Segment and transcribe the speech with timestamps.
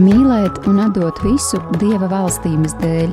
[0.00, 3.12] mīlēt un atdot visu Dieva valstības dēļ.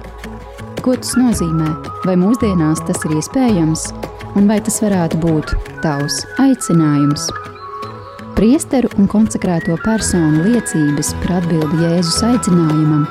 [0.85, 1.67] Ko tas nozīmē?
[2.08, 3.90] Vai mūsdienās tas ir iespējams,
[4.40, 5.53] un vai tas varētu būt
[5.83, 7.27] tavs aicinājums?
[8.38, 13.08] Priesteru un konsekrēto personu liecības par atbildi Jēzus aicinājumam,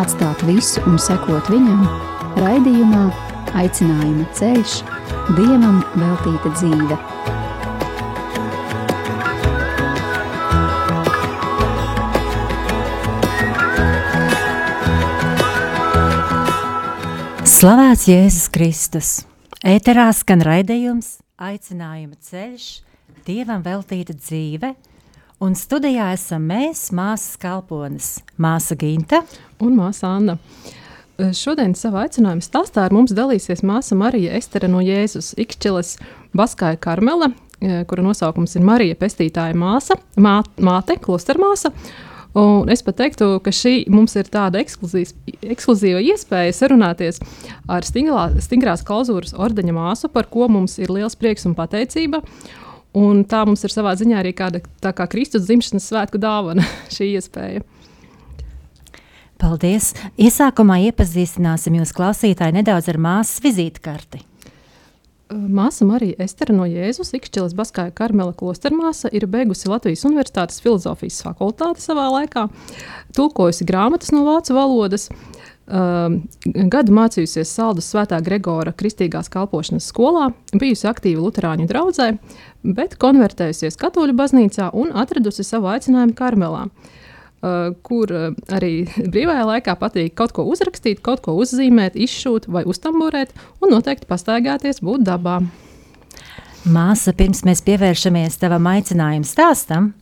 [0.00, 1.84] atstāt visu un sekot viņam,
[2.40, 3.08] raidījumā
[3.58, 4.80] Aicinājuma ceļš,
[5.34, 7.09] Dievam veltīta dzīve.
[17.60, 19.08] Slavēts Jēzus Kristus!
[19.68, 22.68] Ēterā skan raidījums, aicinājuma ceļš,
[23.26, 24.70] Dievam veltīta dzīve,
[25.44, 28.08] un studijā esam mēs, māsas kalpones,
[28.40, 29.20] māsa Ginta
[29.60, 30.38] un māsa Anna.
[31.36, 35.98] Šodien savā aicinājuma stāstā ar mums dalīsies māsa Marija Estere no Jēzus Ikšķiles
[36.32, 37.28] Baskāja Karmela,
[37.60, 41.74] kura nosaukums ir Marija Pestītāja māsa, mā, māte, klostermāsa,
[42.38, 47.18] Un es pat teiktu, ka šī mums ir tāda ekskluzīva iespēja sarunāties
[47.66, 52.22] ar stingrā, stingrās klauzūras ordeņa māsu, par ko mums ir liels prieks un pateicība.
[52.94, 54.62] Un tā mums ir savā ziņā arī kāda
[54.94, 57.66] kā Kristus dzimšanas svētku dāvana šī iespēja.
[59.40, 59.94] Paldies!
[60.20, 64.29] Iesākumā iepazīstināsim jūs klausītāji nedaudz ar māsas vizītkarti.
[65.30, 71.84] Māsa Marija Estere no Jēzus, Ikšķilas Baskāja Karmela klostermāsa, ir beigusi Latvijas Universitātes filozofijas fakultāti
[71.84, 72.48] savā laikā,
[73.14, 75.06] tulkojusi grāmatas no vācu valodas,
[76.74, 82.08] gadu mācījusies Saldus Svētā Gregora kristīgās kalpošanas skolā, bijusi aktīva luterāņu draudzē,
[82.66, 86.66] bet konvertējusies katoļu baznīcā un atradusi savu aicinājumu Karmelā.
[87.40, 92.66] Uh, kur uh, arī brīvajā laikā patīk kaut ko uzrakstīt, kaut ko uzzīmēt, izšūt vai
[92.68, 93.32] uztamburēt,
[93.64, 95.38] un noteikti pastaigāties, būt dabā.
[96.68, 99.94] Māsa, pirms mēs pievēršamies tavam aicinājuma stāstam,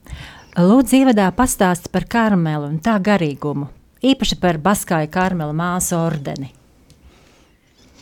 [0.59, 3.71] lūdzu, ievadā pastāsti par karmelu un tā garīgumu,
[4.03, 6.51] īpaši par Baskāju karmela māsu ordeni.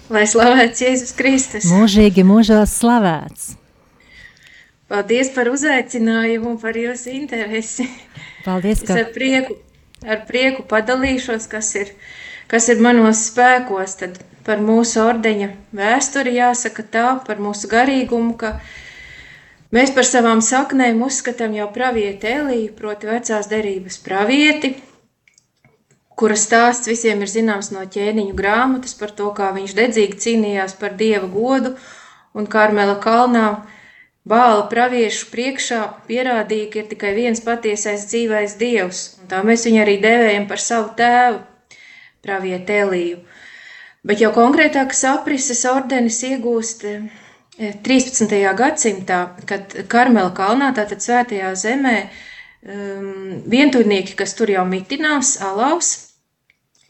[0.09, 1.69] Lai slavēts Jēzus Kristus!
[1.69, 3.53] Mūžīgi mūžos slavēts!
[4.86, 7.88] Paldies par uzaicinājumu un par jūsu interesi.
[8.47, 8.94] Paldies, ka...
[8.94, 9.58] Es ar prieku,
[10.06, 11.91] ar prieku padalīšos, kas ir,
[12.50, 13.97] kas ir manos spēkos.
[14.02, 18.54] Tad par mūsu ordeņa vēsturi jāsaka tā, par mūsu garīgumu, ka
[19.74, 24.76] mēs par savām saknēm uzskatām jau pravieti Eliju, proti vecās derības pravieti,
[26.16, 30.94] kura stāsts visiem ir zināms no ķēniņu grāmatas par to, kā viņš dedzīgi cīnījās par
[30.94, 31.74] dieva godu
[32.38, 33.48] un Karmela kalnā
[34.26, 39.84] Bāla praviešu priekšā pierādīja, ka ir tikai viens patiesais dzīvais dievs, un tā mēs viņu
[39.84, 41.44] arī devējam par savu tēvu,
[42.26, 43.20] pravietu Eliju.
[44.06, 46.82] Bet jau konkrētākas aprises ordenis iegūst
[47.59, 48.34] 13.
[48.36, 51.94] Eh, gadsimtā, kad Karmela kalnā, tātad svētajā zemē,
[52.66, 55.92] um, vientuļnieki, kas tur jau mitinās, alaus,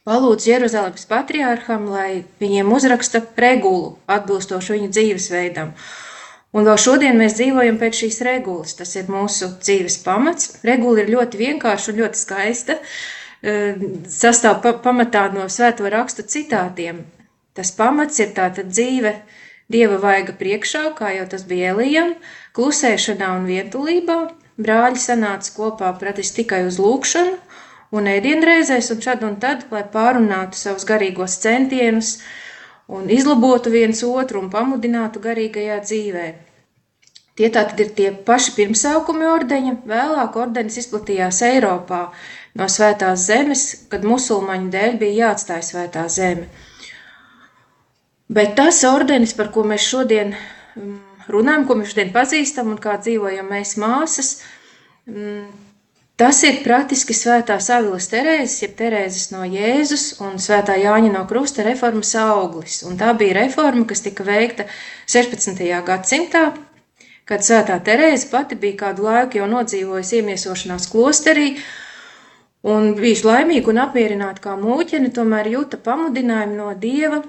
[0.08, 5.76] palūdz Jeruzalemes patriārham, lai viņiem uzraksta regulu atbilstošu viņu dzīvesveidam.
[6.56, 8.72] Un vēl šodien mēs dzīvojam pēc šīs regulas.
[8.78, 10.54] Tas ir mūsu dzīves pamats.
[10.64, 12.78] Regula ir ļoti vienkārša un ļoti skaista.
[14.08, 17.02] Sastāv pa pamatā no svēto rakstu citātiem.
[17.56, 19.12] Tas pamats ir tātad dzīve
[19.72, 22.14] dieva vaiga priekšā, kā jau tas bija Elijam,
[22.56, 24.18] klusēšanā un vientulībā.
[24.56, 27.36] Brāļi sanāca kopā pratis tikai uz lūkšanu
[27.96, 32.16] un ēdienreizēs un šad un tad, lai pārunātu savus garīgos centienus
[32.88, 36.26] un izlabotu viens otru un pamudinātu garīgajā dzīvē.
[37.36, 42.06] Tie tātad ir tie paši pirmsākumi ordeņa, vēlāk ordenis izplatījās Eiropā
[42.56, 46.46] no svētās zemes, kad musulmaņu dēļ bija jāatstāj svētā zeme.
[48.32, 50.96] Bet tas ordenis, par ko mēs šodien mm,
[51.30, 54.30] runājam, ko mēs šodien pazīstam un kā dzīvojam mēs māsas,
[55.06, 55.44] mm,
[56.16, 61.68] tas ir praktiski svētā Savilas Terēzes, jeb Terēzes no Jēzus un svētā Jāņa no Krusta
[61.68, 62.80] reformas auglis.
[62.88, 64.66] Un tā bija reforma, kas tika veikta
[65.04, 65.62] 16.
[65.86, 66.48] gadsimtā,
[67.26, 71.48] kad Svētā Terēze pati bija kādu laiku jau nodzīvojusi iemiesošanās klosterī,
[72.66, 77.22] un bijuši laimīgi un apmierināti kā mūķeni, tomēr jūta pamudinājumu no Dieva,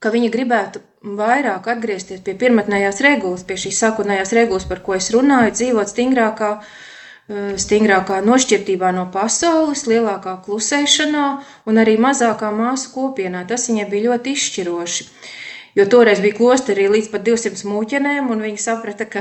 [0.00, 5.10] ka viņa gribētu vairāk atgriezties pie pirmatnējās regulas, pie šīs sākotnējās regulas, par ko es
[5.14, 11.26] runāju, dzīvot stingrākā, eh, stingrākā nošķirtībā no pasaules, lielākā klusēšanā
[11.66, 13.46] un arī mazākā māsu kopienā.
[13.48, 15.08] Tas viņai bija ļoti izšķiroši.
[15.78, 19.20] Jo toreiz bija klosterī līdz pat 200 mūķenēm, un viņi saprata, ka,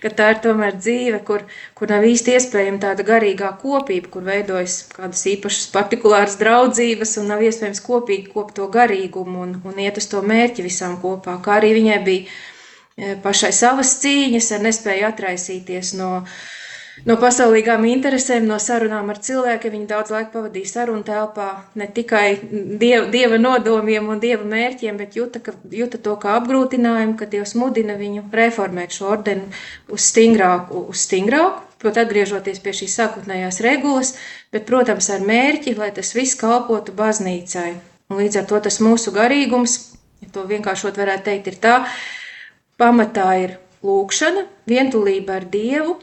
[0.00, 1.44] ka tā ir tomēr dzīve, kur,
[1.76, 7.44] kur nav īsti iespējama tāda garīgā kopība, kur veidojas kādas īpašas partikulāras draudzības, un nav
[7.44, 11.36] iespējams kopīgi kopt to garīgumu un, un iet uz to mērķi visām kopā.
[11.44, 16.14] Kā arī viņai bija e, pašai savas cīņas, ar nespēju atraisīties no,
[17.08, 19.74] no pasaulīgām interesēm, no sarunām ar cilvēkiem.
[19.76, 21.48] Viņi daudz laika pavadīja sarunu telpā,
[21.78, 22.26] ne tikai
[22.80, 27.56] dieva, dieva nodomiem un dieva mērķiem, bet juta, ka, juta to kā apgrūtinājumu, ka Dievs
[27.58, 29.48] mudina viņu reformēt šo ordeni
[29.92, 31.68] uz stingrāku, uz stingrāku.
[31.82, 34.12] Protams, atgriežoties pie šīs sākotnējās regulas,
[34.54, 37.72] bet, protams, ar mērķi, lai tas viss kalpotu baznīcai.
[38.12, 39.74] Un līdz ar to tas mūsu garīgums,
[40.22, 41.74] ja to vienkāršot varētu teikt, ir tā,
[42.78, 45.96] pamatā ir lūkšana, vientulība ar Dievu,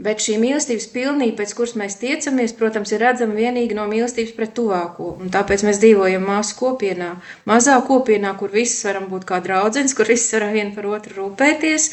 [0.00, 4.54] Bet šī mīlestības pilnība, pēc kuras mēs tiecamies, protams, ir redzama tikai no mīlestības pret
[4.56, 5.10] tuvāko.
[5.20, 7.10] Un tāpēc mēs dzīvojam māsu kopienā,
[7.50, 11.90] mazā kopienā, kur visi varam būt kā draugs, kur visi varam viens par otru rūpēties.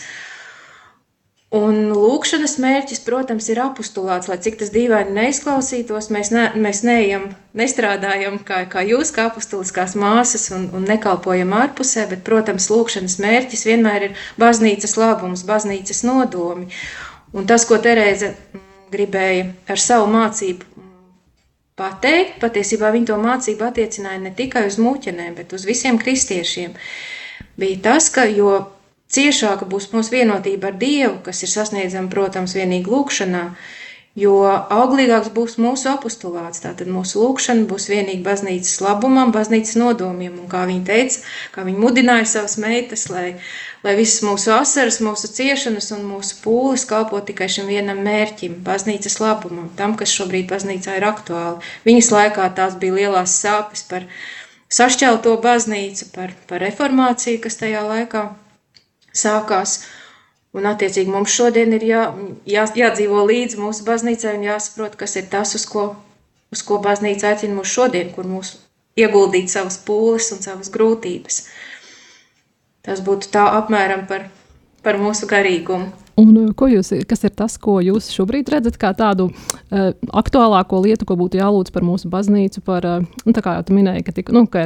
[1.57, 6.09] Un lūkšanas mērķis, protams, ir apstulāts, lai cik tas dīvaini neizklausītos.
[6.12, 12.04] Mēs, ne, mēs neejam, nestrādājam kā, kā jūs, kā apustuliskās māsas, un, un nekalpojam ārpusē,
[12.12, 16.68] bet, protams, lūkšanas mērķis vienmēr ir baznīcas labums, baznīcas nodomi.
[17.36, 18.32] Un tas, ko Terēza
[18.92, 20.86] gribēja ar savu mācību
[21.78, 26.74] pateikt, patiesībā viņa to mācību attiecināja ne tikai uz mūķenēm, bet uz visiem kristiešiem,
[27.60, 28.56] bija tas, ka jo
[29.14, 33.44] ciešāka būs mūsu vienotība ar Dievu, kas ir sasniedzama, protams, vienīgi lūkšanā,
[34.18, 36.64] jo auglīgāks būs mūsu apustulāts.
[36.64, 41.25] Tātad mūsu lūkšana būs vienīgi baznīcas labumam, baznīcas nodomiem, un kā viņa teica,
[41.56, 43.28] kā viņa mudināja savas meitas, lai
[43.88, 49.19] lai visas mūsu asaras, mūsu ciešanas un mūsu pūles kalpo tikai šim vienam mērķim, baznīcas
[49.22, 51.62] labumam, tam, kas šobrīd baznīcā ir aktuāli.
[51.88, 54.08] Viņas laikā tās bija lielās sāpes par
[54.74, 58.25] sašķelto baznīcu, par, par reformāciju, kas tajā laikā
[59.14, 59.80] sākās.
[60.57, 62.04] Un, attiecīgi, mums šodien ir jā,
[62.50, 65.92] jā, jādzīvo līdzi mūsu baznīcai un jāsaprot, kas ir tas, uz ko,
[66.54, 68.57] uz ko baznīca aicina mūs šodien, kur mūsu
[68.98, 71.44] ieguldīt savas pūles un savas grūtības.
[72.88, 74.30] Tas būtu tā apmēram par,
[74.81, 75.92] par mūsu garīgumu.
[76.18, 81.06] Un, uh, jūs, kas ir tas, ko jūs šobrīd redzat kā tādu uh, aktuālāko lietu,
[81.06, 82.64] ko būtu jālūdz par mūsu baznīcu?
[82.66, 84.66] Par, uh, nu, tā kā jau minēji, ka, tika, nu, ka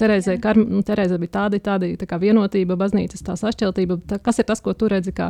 [0.00, 3.98] Terēzē, kar, nu, Terēzē bija tāda, tāda tā kā vienotība, baznīcas tā sašķeltība.
[4.08, 5.28] Tā, kas ir tas, ko tu redzi kā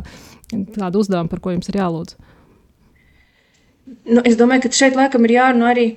[0.77, 2.15] tādu uzdevumu, par ko jums ir jālūdz?
[4.07, 5.89] Nu, es domāju, ka šeit laikam ir jārunā arī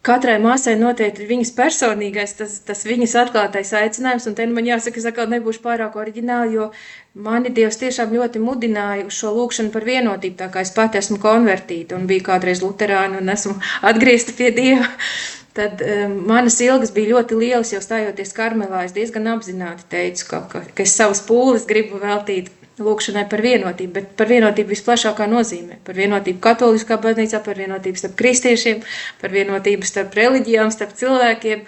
[0.00, 4.64] Katrai māsai noteikti ir viņas personīgais, tas, tas viņas atklātais aicinājums, un te nu man
[4.64, 6.70] jāsaka, es atkal nebūšu pārāk oriģināli, jo
[7.26, 11.18] mani Dievs tiešām ļoti mudināja uz šo lūkšanu par vienotību, tā kā es pati esmu
[11.20, 13.58] konvertīta un biju kādreiz luterāna un esmu
[13.90, 14.88] atgriezta pie Dieva.
[15.60, 18.84] Tad um, manas ilgas bija ļoti lielas, jau stājoties karmelā.
[18.86, 22.48] Es diezgan apzināti teicu, ka, ka, ka es savus pūles gribu veltīt
[22.84, 25.78] lūkšanai par vienotību, bet par vienotību visplašākā nozīmē.
[25.86, 28.82] Par vienotību katoliskā baznīcā, par vienotību starp kristiešiem,
[29.20, 31.64] par vienotību starp reliģijām, starp cilvēkiem.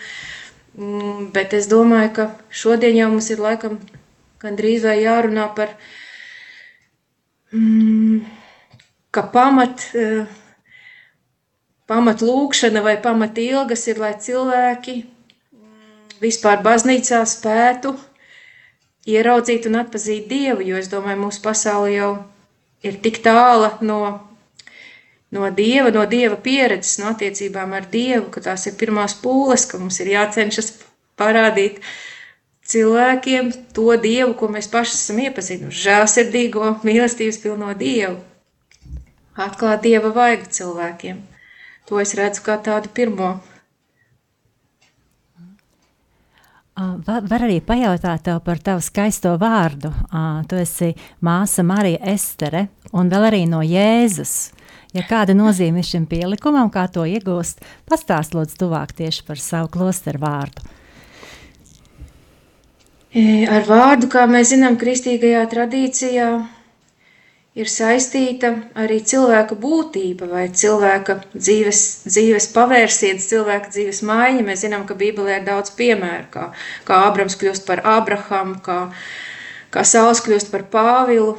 [0.79, 3.81] Mm, bet es domāju, ka šodien jau mums ir laikam
[4.43, 5.75] gandrīz vai jārunā par,
[7.53, 8.23] mm,
[9.12, 10.25] ka pamat, eh,
[11.87, 17.97] pamat lūkšana vai pamat ilgas ir, lai cilvēki mm, vispār baznīcā spētu
[19.08, 22.12] ieraudzīt un atpazīt Dievu, jo es domāju, mūsu pasaule jau
[22.87, 23.99] ir tik tāla no,
[25.34, 29.81] no Dieva, no Dieva pieredzes, no attiecībām ar Dievu, ka tās ir pirmās pūles, ka
[29.82, 30.72] mums ir jācenšas
[31.19, 31.82] parādīt
[32.72, 38.20] cilvēkiem to Dievu, ko mēs paši esam iepazinuši, žēlsirdīgo, mīlestības pilno Dievu,
[39.34, 41.23] atklāt Dieva vaigu cilvēkiem.
[41.90, 43.35] To es redzu kā tādu pirmo
[47.07, 49.93] Var, arī pajautāt tev par tavu skaisto vārdu.
[50.49, 50.91] Tu esi
[51.25, 54.53] māsa Marija Estere un vēl arī no Jēzus.
[54.93, 59.71] Ja kāda nozīme ir šim pielikumam, kā to iegūst, pastāst lūdzu tuvāk tieši par savu
[59.73, 60.67] klosteru vārdu.
[63.53, 66.29] Ar vārdu, kā mēs zinām, kristīgajā tradīcijā,
[67.59, 74.44] ir saistīta arī cilvēka būtība vai cilvēka dzīves, dzīves pavērsiens, cilvēka dzīves maiņa.
[74.47, 76.47] Mēs zinām, ka Bībelē ir daudz piemēru, kā,
[76.88, 78.78] kā Abrams kļūst par Abrahamu, kā,
[79.75, 81.37] kā Sauls kļūst par Pāvilu,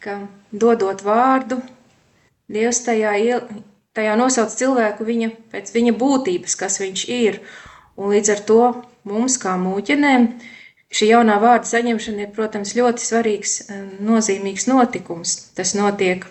[0.00, 1.60] ka dodot vārdu,
[2.50, 3.12] Dievs tajā,
[3.94, 7.36] tajā nosauc cilvēku viņa, pēc viņa būtības, kas viņš ir.
[7.94, 8.64] Un līdz ar to
[9.06, 10.26] mums kā mūķenēm
[10.90, 15.36] Šī jaunā vārda saņemšana ir, protams, ļoti svarīgs, um, nozīmīgs notikums.
[15.54, 16.24] Tas notiek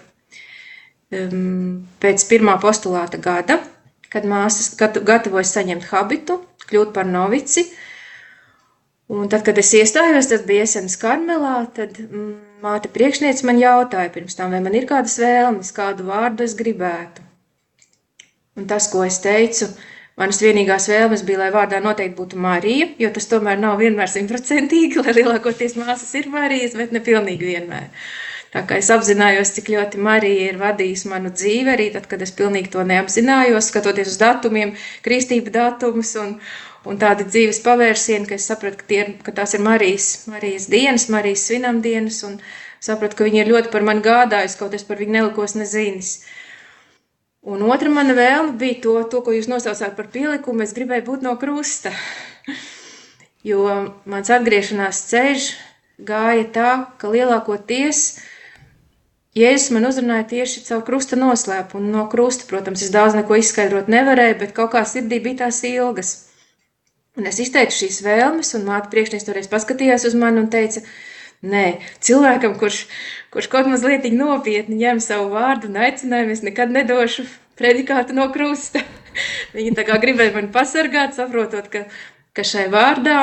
[1.15, 3.61] um, pēc pirmā postulāta gada,
[4.11, 7.69] kad māsas gatavojas saņemt habitu, kļūt par novici.
[9.09, 14.11] Un tad, kad es iestājos, tas bija Esenas karmelā, tad mm, māte priekšniece man jautāja
[14.13, 17.23] pirms tam, vai man ir kādas vēlmes, kādu vārdu es gribētu.
[18.59, 19.88] Un tas, ko es teicu, uh,
[20.19, 24.99] Manas vienīgās vēlmes bija, lai vārdā noteikti būtu Marija, jo tas tomēr nav vienmēr simtprocentīgi,
[24.99, 27.85] lai lielākoties māsas ir Marijas, bet ne pilnīgi vienmēr.
[28.49, 32.33] Tā kā es apzinājos, cik ļoti Marija ir vadījusi manu dzīvi, arī tad, kad es
[32.35, 34.73] pilnīgi to neapzinājos, skatoties uz datumiem,
[35.05, 36.33] kristība datumus un,
[36.89, 41.07] un tādi dzīves pavērsieni, ka es sapratu, ka, ir, ka tās ir Marijas, Marijas dienas,
[41.13, 42.39] Marijas svinam dienas, un
[42.83, 46.15] sapratu, ka viņa ir ļoti par mani gādājusi, kaut es par viņu nelikos nezinis.
[47.47, 50.65] Un otra mana vēlme bija to, to, ko jūs nosaucāt par pielikumu.
[50.65, 51.93] Es gribēju būt no krusta.
[53.47, 53.63] Jo
[54.09, 55.45] mans atgriešanās ceļš
[56.03, 58.01] gāja tā, ka lielākoties
[59.37, 61.91] Jēzus man uzrunāja tieši caur krusta noslēpumu.
[61.93, 66.11] No krusta, protams, es daudz neko izskaidrot nevarēju, bet kaut kā sirdī bija tās ilgas.
[67.19, 70.81] Un es izteicu šīs vēlmes, un māte priekšnieks toreiz paskatījās uz mani un teica,
[71.39, 72.81] Nē, cilvēkam, kurš,
[73.31, 77.23] kurš kaut mazliet nopietni ņem savu vārdu un aicinājumu, es nekad nedošu
[77.55, 78.81] predikātu no krusta.
[79.55, 81.85] Viņi tā kā gribēja mani pasargāt, saprotot, ka,
[82.35, 83.21] ka šai vārdā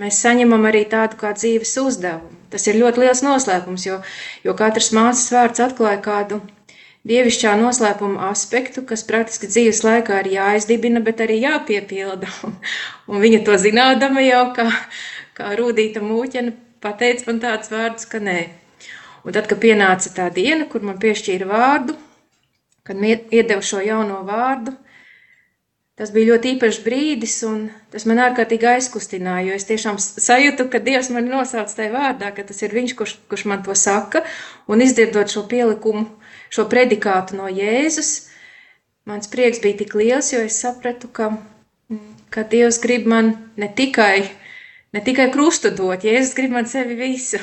[0.00, 2.32] mēs saņemam arī tādu kā dzīves uzdevumu.
[2.52, 4.00] Tas ir ļoti liels noslēpums, jo,
[4.44, 6.40] jo katrs mācas vārds atklāja kādu
[7.08, 12.32] dievišķā noslēpuma aspektu, kas praktiski dzīves laikā ir jāizdibina, bet arī jāpiepilda.
[13.10, 14.70] Un, viņa to zinādama jau kā,
[15.36, 18.40] kā rūdīta mūķena pateica man tādus vārdus, ka nē.
[19.22, 21.94] Un tad, kad pienāca tā diena, kur man piešķīra vārdu,
[22.86, 24.74] kad iedeva šo jauno vārdu,
[25.98, 30.80] tas bija ļoti īpašs brīdis, un tas man ārkārtīgi aizkustināja, jo es tiešām sajūtu, ka
[30.82, 34.24] Dievs mani nosauc tajā vārdā, ka tas ir Viņš, kurš, kurš man to saka,
[34.66, 36.08] un izdzirdot šo pielikumu,
[36.50, 38.12] šo predikātu no Jēzus,
[39.06, 41.30] mans prieks bija tik liels, jo es sapratu, ka,
[42.34, 44.41] ka Dievs grib man ne tikai
[44.92, 47.38] Ne tikai krustu dot, Jēzus grib man sevi visu,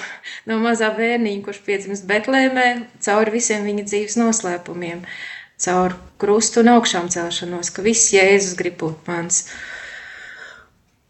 [0.45, 2.65] no mazā bērniņa, kurš piedzimst Betlēmē,
[3.01, 5.01] cauri visiem viņa dzīves noslēpumiem,
[5.65, 9.41] caur krustu un augšām celšanos, ka viss Jēzus grib būt mans.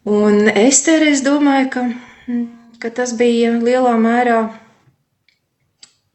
[0.08, 1.84] Un Estere, es domāju, ka,
[2.80, 4.40] ka tas bija lielā mērā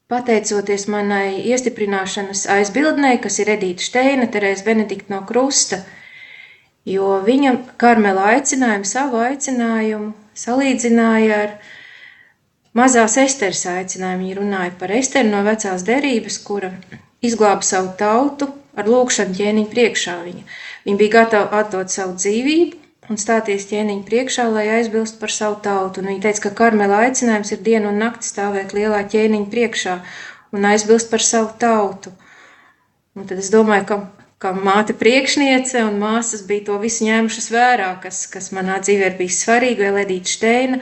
[0.09, 5.83] pateicoties manai iestiprināšanas aizbildnei, kas ir Edīta Šteina, Terēza Benedikta no Krusta,
[6.85, 11.55] jo viņa Karmela aicinājumu, savu aicinājumu salīdzināja ar
[12.77, 14.25] mazās Esteras aicinājumu.
[14.25, 16.71] Viņa runāja par Esteru no vecās derības, kura
[17.25, 20.17] izglāba savu tautu ar lūkšanu ķēniņu priekšā.
[20.25, 20.43] Viņa,
[20.87, 26.01] viņa bija gatava atdot savu dzīvību un stāties ķēniņu priekšā, lai aizbilst par savu tautu.
[26.01, 29.97] Un viņa teica, ka Karmela aicinājums ir dienu un nakti stāvēt lielā ķēniņa priekšā
[30.55, 32.13] un aizbilst par savu tautu.
[33.15, 33.99] Un tad es domāju, ka
[34.43, 39.19] kā māte priekšniece un māsas bija to visu ņēmušas vērā, kas, kas manā dzīvē ir
[39.19, 40.79] bijis svarīgi, vai Ledīta Šteina,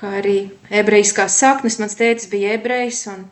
[0.00, 0.36] kā arī
[0.82, 3.26] ebrejiskās saknes, mans tētis bija ebrejs, un,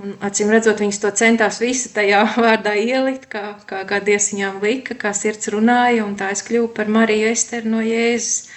[0.00, 4.60] un acīm redzot, viņas to centās visu tajā vārdā ielikt, kā, kā, kā Dievs viņām
[4.64, 8.50] lika, kā sirds runāja, un tā es kļuvu par Mariju Esteru no Jēzus.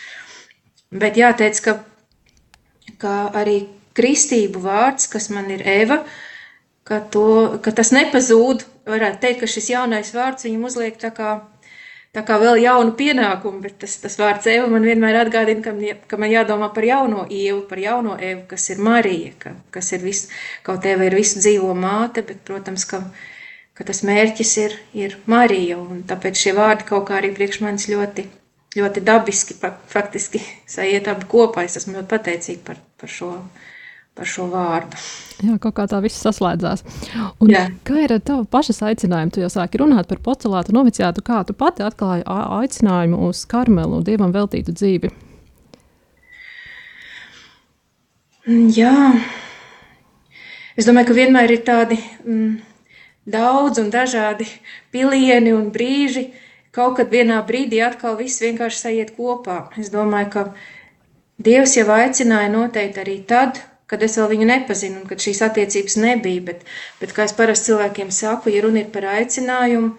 [0.94, 1.80] Bet jāteic, ka,
[3.02, 3.64] ka arī
[3.98, 6.04] kristību vārds, kas man ir Eva,
[6.88, 7.26] ka, to,
[7.64, 11.34] ka tas nepazūd varētu teikt, ka šis jaunais vārds viņam uzliek tā kā,
[12.16, 15.74] tā kā vēl jaunu pienākumu, bet tas, tas vārds Eva man vienmēr atgādina, ka,
[16.12, 20.04] ka man jādomā par jauno Ievu, par jauno Evu, kas ir Marija, ka, kas ir
[20.04, 20.30] visu,
[20.68, 23.02] kaut Eva ir visu dzīvo māte, bet, protams, ka,
[23.74, 27.90] ka tas mērķis ir, ir Marija, un tāpēc šie vārdi kaut kā arī priekš manis
[27.90, 28.28] ļoti,
[28.78, 29.56] ļoti dabiski,
[29.90, 31.64] faktiski sajiet abi kopā.
[31.66, 33.32] Es esmu ļoti pateicīga par, par šo
[34.14, 35.00] par šo vārdu.
[35.44, 36.84] Jā, kaut kā tā viss saslēdzās.
[37.42, 37.64] Un Jā.
[37.88, 39.34] kā ir ar tavu pašas aicinājumu?
[39.34, 44.06] Tu jau sāki runāt par pocelātu noviciātu, kā tu pati atklāji aicinājumu uz karmelu un
[44.06, 45.12] dievam veltītu dzīvi.
[48.76, 48.94] Jā,
[50.78, 52.56] es domāju, ka vienmēr ir tādi mm,
[53.32, 54.48] daudz un dažādi
[54.92, 56.30] pilieni un brīži.
[56.74, 59.70] Kaut kad vienā brīdī atkal viss vienkārši sajiet kopā.
[59.78, 60.46] Es domāju, ka
[61.44, 63.58] Dievs jau aicināja noteikti arī tad,
[63.92, 66.44] kad es vēl viņu nepazinu un kad šīs attiecības nebija.
[66.50, 66.68] Bet,
[67.02, 69.94] bet kā es parasti cilvēkiem saku, ja runa ir par aicinājumu,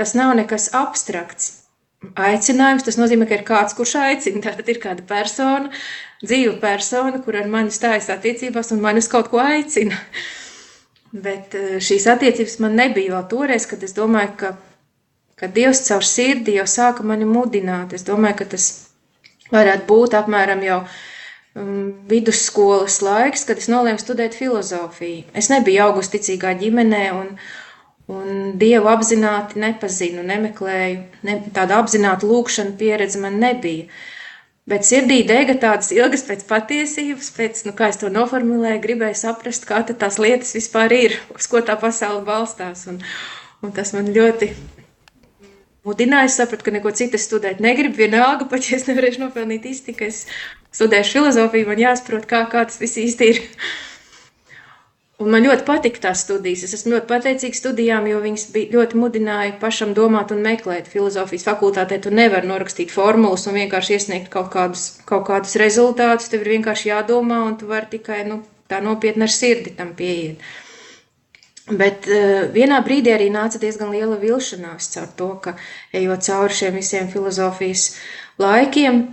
[0.00, 1.52] tas nav nekas abstrakts.
[2.20, 4.42] Aicinājums tas nozīmē, ka ir kāds, kurš aicina.
[4.44, 5.70] Tātad ir kāda persona,
[6.24, 9.96] dzīva persona, kur ar mani stājas attiecībās un mani uz kaut ko aicina.
[11.14, 14.52] Bet eh, šīs attiecības man nebija vēl toreiz, kad es domāju, ka,
[15.40, 17.96] ka Dievs caur sirdi jau sāka mani mudināt.
[17.96, 18.68] Es domāju, ka tas
[19.54, 21.13] varētu būt apmēram jau Um,
[21.54, 25.28] vidusskolas laiks, kad es nolēmu studēt filozofiju.
[25.38, 27.28] Es nebiju augusticīgā ģimenē un,
[28.10, 31.04] un dievu apzināti nepazinu, nemeklēju.
[31.26, 33.86] Ne, tāda apzināta lūkšana pieredze man nebija.
[34.66, 39.66] Bet sirdī dega tādas ilgas pēc patiesības, pēc, nu, kā es to noformulēju, gribēju saprast,
[39.68, 42.86] kā tās lietas vispār ir, uz ko tā pasaule balstās.
[42.90, 43.02] Un,
[43.62, 44.54] un tas man ļoti
[45.86, 46.30] mudināja.
[46.30, 48.00] Es sapratu, ka neko citu studēt negribu.
[48.02, 50.24] Vienalga, pat ja es nevarēšu nopelnīt iztiku, es
[50.74, 53.42] studēšu filozofiju, man jāsaprot, kā, kā tas viss īsti ir.
[55.22, 56.64] Un man ļoti patika tās studijas.
[56.66, 60.90] Es esmu ļoti pateicīga studijām, jo viņas ļoti mudināja pašam domāt un meklēt.
[60.90, 66.32] Filozofijas fakultātē tu nevari norakstīt formulas un vienkārši iesniegt kaut kādus, kaut kādus rezultātus.
[66.32, 70.42] Tev ir vienkārši jādomā, un tu vari tikai nu, tā nopietni ar sirdi tam pieiet.
[71.64, 75.56] Bet uh, vienā brīdī arī nāca diezgan liela vilšanās caur to, ka
[75.96, 77.94] ejot cauri šiem visiem filozofijas
[78.42, 79.06] laikiem,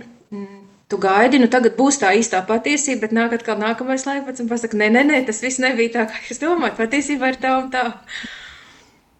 [0.92, 4.76] tu gaidi, nu tagad būs tā īstā patiesība, bet nāk atkal nākamais laikmets un pasaka,
[4.76, 7.86] nē, nē, nē, tas viss nebija tā, kā jūs domājat, patiesībā ir tā un tā.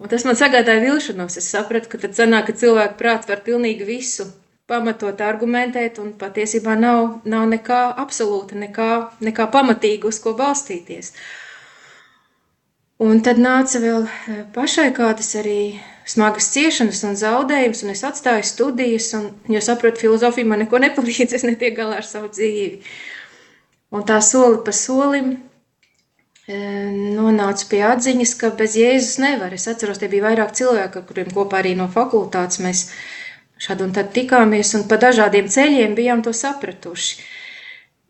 [0.02, 1.38] Un tas man sagādāja vilšanos.
[1.40, 4.26] Es sapratu, ka tad sanāk, ka cilvēku prāts var pilnīgi visu
[4.68, 8.90] pamatot, argumentēt, un patiesībā nav, nav nekā absolūta, nekā,
[9.24, 11.14] nekā pamatīga, uz ko balstīties.
[13.02, 18.44] Un tad nāca vēl eh, pašai kādas arī smagas ciešanas un zaudējumus, un es atstāju
[18.46, 22.82] studijas, un, jo saprotu, filozofija man neko nepalīdz, es netiek galā ar savu dzīvi.
[23.92, 26.60] Un tā soli pa solim e,
[27.18, 29.52] nonācu pie atziņas, ka bez Jēzus nevar.
[29.54, 32.86] Es atceros, tie bija vairāk cilvēku, ar kuriem kopā arī no fakultātes mēs
[33.62, 37.20] šad un tad tikāmies, un pa dažādiem ceļiem bijām to sapratuši.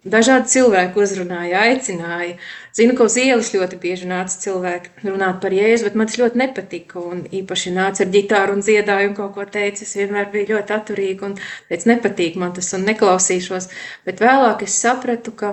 [0.02, 2.32] Dažādi cilvēki uzrunāja, aicināja.
[2.74, 6.40] Zinu, ka uz ielas ļoti bieži nāca cilvēki runāt par jēzu, bet man tas ļoti
[6.40, 6.98] nepatika.
[6.98, 9.86] Un īpaši nāca ar ģitāru un dziedāju un kaut ko teica.
[9.86, 13.70] Es vienmēr biju ļoti atturīga un teicu, nepatīk man tas un neklausīšos.
[14.08, 15.52] Bet vēlāk es sapratu, ka,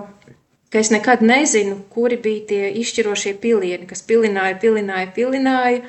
[0.73, 5.85] ka es nekad nezinu, kuri bija tie izšķirošie pilieni, kas pilināja, pilināja, pilināja.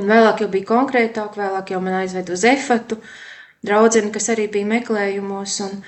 [0.00, 3.02] Un vēlāk jau bija konkrētāk, vēlāk jau man aizved uz efatu,
[3.68, 5.62] draudzeni, kas arī bija meklējumos.
[5.68, 5.82] Un,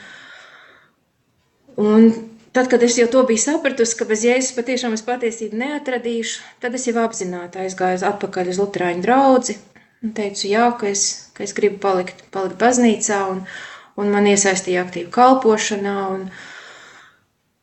[1.78, 2.10] Un
[2.52, 6.74] tad, kad es jau to biju sapratusi, ka bez jēzus patiešām es patiesību neatradīšu, tad
[6.74, 9.58] es jau apzināti aizgāju atpakaļ uz Lutāņu draugu
[10.00, 11.04] teicu, jā, ka es,
[11.36, 13.42] ka es gribu palikt, palikt baznīcā, un,
[14.00, 15.96] un man iesaistīja aktīvi kalpošanā.
[16.14, 16.26] Un,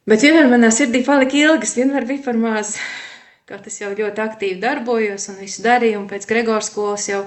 [0.09, 2.75] bet vienmēr manā sirdī palika ilgas, vienmēr bija par maz.
[3.47, 7.23] Kā tas jau ļoti aktīvi darbojos un visu darīju, un pēc Gregors skolas jau,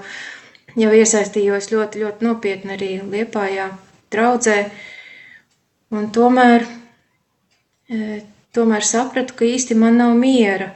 [0.77, 3.71] jau iesaistījos ļoti, ļoti nopietni arī Liepājā
[4.13, 4.57] draudzē.
[5.91, 6.67] Un tomēr
[8.55, 10.71] tomēr sapratu, ka īsti man nav miera.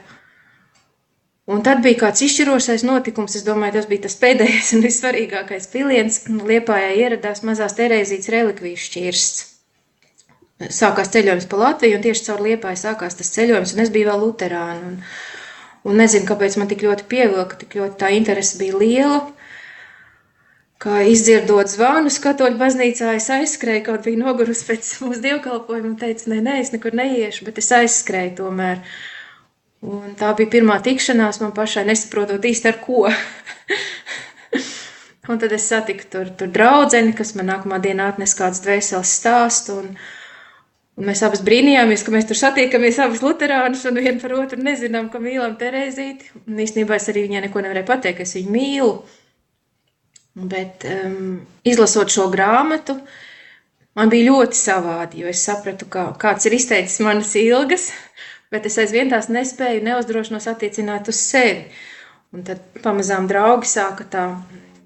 [1.45, 3.35] Un tad bija kāds izšķirošais notikums.
[3.37, 6.23] Es domāju, tas bija tas pēdējais un vissvarīgākais piliens.
[6.51, 9.43] Liepājā ieradās mazās Terēzītes relikvijas šķirsts.
[10.71, 14.21] Sākās ceļojums pa Latviju, un tieši caur Liepāju sākās tas ceļojums, un es biju vēl
[14.23, 14.87] luterāna.
[14.87, 14.99] Un,
[15.91, 19.19] un nezinu, kāpēc man tik ļoti pievilka, tik ļoti tā interese bija liela
[20.85, 26.29] kā izdzirdot zvanus katoļu baznīcā, es aizskrēju, kaut bija nogurusi pēc mūsu dievkalpojuma un teicu,
[26.29, 28.83] nē, nē, es nekur neiešu, bet es aizskrēju tomēr.
[29.85, 33.07] Un tā bija pirmā tikšanās man pašai, nesaprotot īsti ar ko.
[35.31, 39.79] un tad es satiku tur, tur draudzeni, kas man nākamā dienā atnes kāds dvēseles stāstu,
[39.81, 39.91] un,
[41.01, 45.09] un mēs abas brīnījāmies, ka mēs tur satiekamies abas luterānus un vien par otru nezinām,
[45.13, 46.29] ka mīlam Terezīti.
[46.45, 48.97] Un īstenībā es arī viņai neko nevarēju pateikt, es viņu mīlu.
[50.35, 52.97] Bet um, izlasot šo grāmatu,
[53.95, 57.87] man bija ļoti savādi, jo es sapratu, ka kāds ir izteicis manas ilgas,
[58.51, 61.69] bet es aizvien tās nespēju neuzdrošinos attiecināt uz sevi.
[62.35, 64.25] Un tad pamazām draugi sāka tā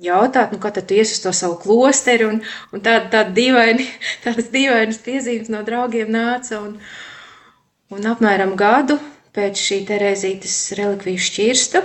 [0.06, 3.88] jautāt, nu, kā tad tu ies uz to savu klosteri, un, un tāda, tāda dīvaini,
[4.26, 6.78] tādas dīvainas piezīmes no draugiem nāca, un,
[7.90, 9.00] un apmēram gadu
[9.34, 11.84] pēc šī Terēzītes relikviju šķirsta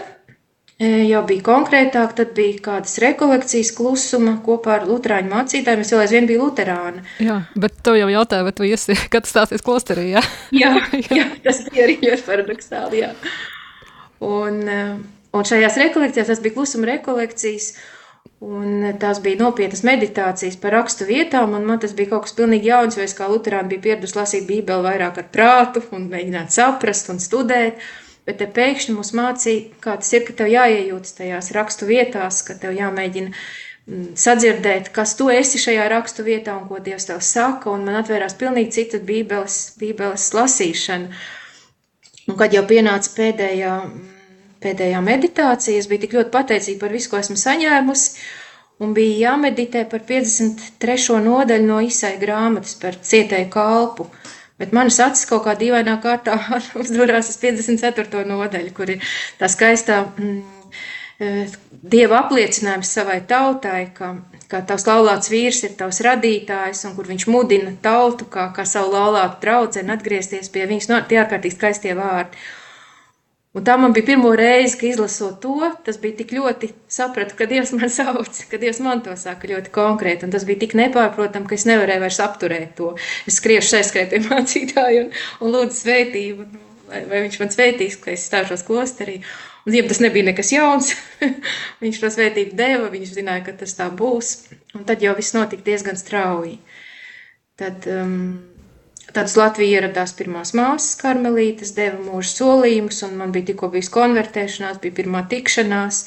[0.83, 5.85] jau bija konkrētāk, tad bija kādas rekolekcijas klusuma kopā ar Lutāņu mācītājiem.
[5.85, 7.05] Es vēl aizvien biju Lutāna.
[7.23, 10.11] Jā, bet tev jau jautāja, vai tu iesi, kad stāsies klosterī?
[10.17, 10.25] Jā,
[10.65, 10.75] jā,
[11.15, 13.03] jā tas bija arī ļoti paradoxāli.
[13.05, 13.13] Jā.
[14.25, 14.63] Un,
[15.35, 17.75] un šajās rekolekcijās tas bija klusuma rekolekcijas.
[18.45, 22.69] Un tās bija nopietnas meditācijas par rakstu vietām, un man tas bija kaut kas pilnīgi
[22.69, 27.09] jauns, jo es kā Lutāna biju pieradusi lasīt Bībeli vairāk ar prātu un mēģināt saprast
[27.15, 27.81] un studēt.
[28.25, 32.57] Bet te pēkšņi mums mācīja, kā tas ir, ka tev jāiejūtas tajās rakstu vietās, ka
[32.61, 37.69] tev jāmēģina mm, sadzirdēt, kas tu esi šajā rakstu vietā un ko Dievs tev saka.
[37.75, 41.21] Un man atvērās pilnīgi cita bībeles, bībeles lasīšana.
[42.33, 43.75] Un kad jau pienāca pēdējā,
[44.65, 48.25] pēdējā meditācija, es biju tik ļoti pateicīga par visu, ko esmu saņēmusi.
[48.85, 51.21] Un bija jāmeditē par 53.
[51.29, 54.09] nodaļu no izsai grāmatas par cietēju kalpu.
[54.09, 56.37] Uh, Bet manas acis kaut kā dīvainā kārtā
[56.83, 58.23] uzdurās uz 54.
[58.29, 60.37] nodaļu, kur ir tā skaistā mm,
[61.19, 61.31] e,
[61.95, 64.13] dieva apliecinājums savai tautai, ka,
[64.51, 68.95] ka tavs laulāts vīrs ir tavs radītājs, un kur viņš mudina tautu, kā, kā savu
[68.95, 72.47] laulātu draudzeni, atgriezties pie viņas, no, tie ārkārtīgi skaistie vārdi.
[73.55, 77.47] Un tā man bija pirmo reizi, kad izlasot to, tas bija tik ļoti sapratu, ka
[77.47, 80.27] Dievs man sauc, ka Dievs man to saka ļoti konkrēti.
[80.27, 82.91] Un tas bija tik nepārprotami, ka es nevarēju vairs apturēt to.
[83.31, 86.47] Es skriešu aizskrēju pie mācītāja un, un lūdzu svētību,
[86.91, 89.21] vai, vai viņš man svētīs, ka es stāšos klosterī.
[89.65, 90.91] Un, ja tas nebija nekas jauns,
[91.85, 94.35] viņš to svētību deva, viņš zināja, ka tas tā būs.
[94.75, 96.59] Un tad jau viss notika diezgan strauji.
[97.55, 98.19] Tad, um,
[99.15, 103.91] Tad uz Latviju ieradās pirmās māsas karmelītes, deva mūža solījumus, un man bija tikko bijis
[103.95, 106.01] konvertēšanās, bija pirmā tikšanās.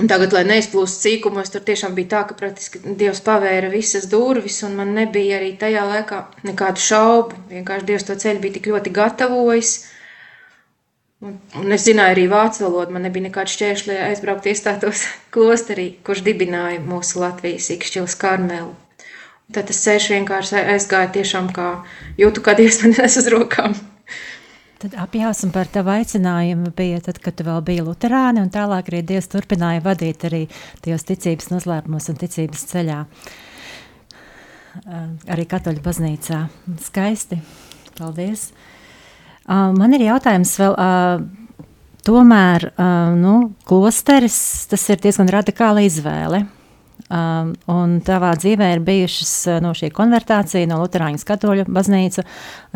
[0.00, 4.62] Un tagad, lai neizplūst cīkumos, tur tiešām bija tā, ka praktiski Dievs pavēra visas durvis,
[4.64, 7.44] un man nebija arī tajā laikā nekādu šaubu.
[7.52, 9.76] Vienkārši Dievs to ceļu bija tik ļoti gatavojis.
[11.20, 15.04] Un, un es zināju arī vācu valodu, man nebija nekāda šķēršļa, lai aizbrauktu iestātos
[15.36, 18.72] klosterī, kurš dibināja mūsu Latvijas ikšķilas karmelu.
[19.50, 21.70] Tad tas ceļš vienkārši aizgāja tiešām kā
[22.20, 23.74] jūtu, kā Dievs man nes uz rokām.
[24.80, 29.02] Tad apjāsam par tavu aicinājumu bija tad, kad tu vēl biji luterāni, un tālāk arī
[29.04, 30.46] Dievs turpināja vadīt arī
[30.80, 33.00] tajos ticības noslēpumos un ticības ceļā.
[35.34, 36.44] Arī katoļu baznīcā.
[36.86, 37.40] Skaisti.
[37.98, 38.46] Paldies.
[39.50, 40.78] Man ir jautājums vēl,
[42.06, 42.70] tomēr,
[43.20, 43.34] nu,
[43.68, 44.38] klosteris,
[44.70, 46.44] tas ir diezgan radikāla izvēle.
[47.10, 52.22] Um, un tavā dzīvē ir bijušas uh, no šī konvertācija, no Lutāņu katoļu baznīca,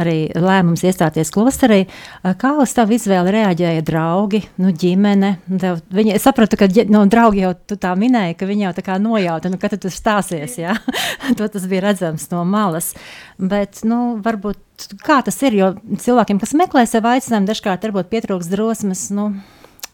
[0.03, 1.85] arī lēmums iestāties klosterī.
[1.87, 5.37] Uh, kā uz tavu izvēli reaģēja draugi, nu, ģimene?
[5.63, 8.87] Tev, viņi, es sapratu, ka no, draugi jau tu tā minēji, ka viņi jau tā
[8.89, 10.75] kā nojauta, nu, kad tu stāsies, jā?
[11.39, 12.91] to tas bija redzams no malas.
[13.39, 18.51] Bet, nu, varbūt kā tas ir, jo cilvēkiem, kas meklē sev aicinājumu, dažkārt varbūt pietrūks
[18.51, 19.31] drosmes, nu,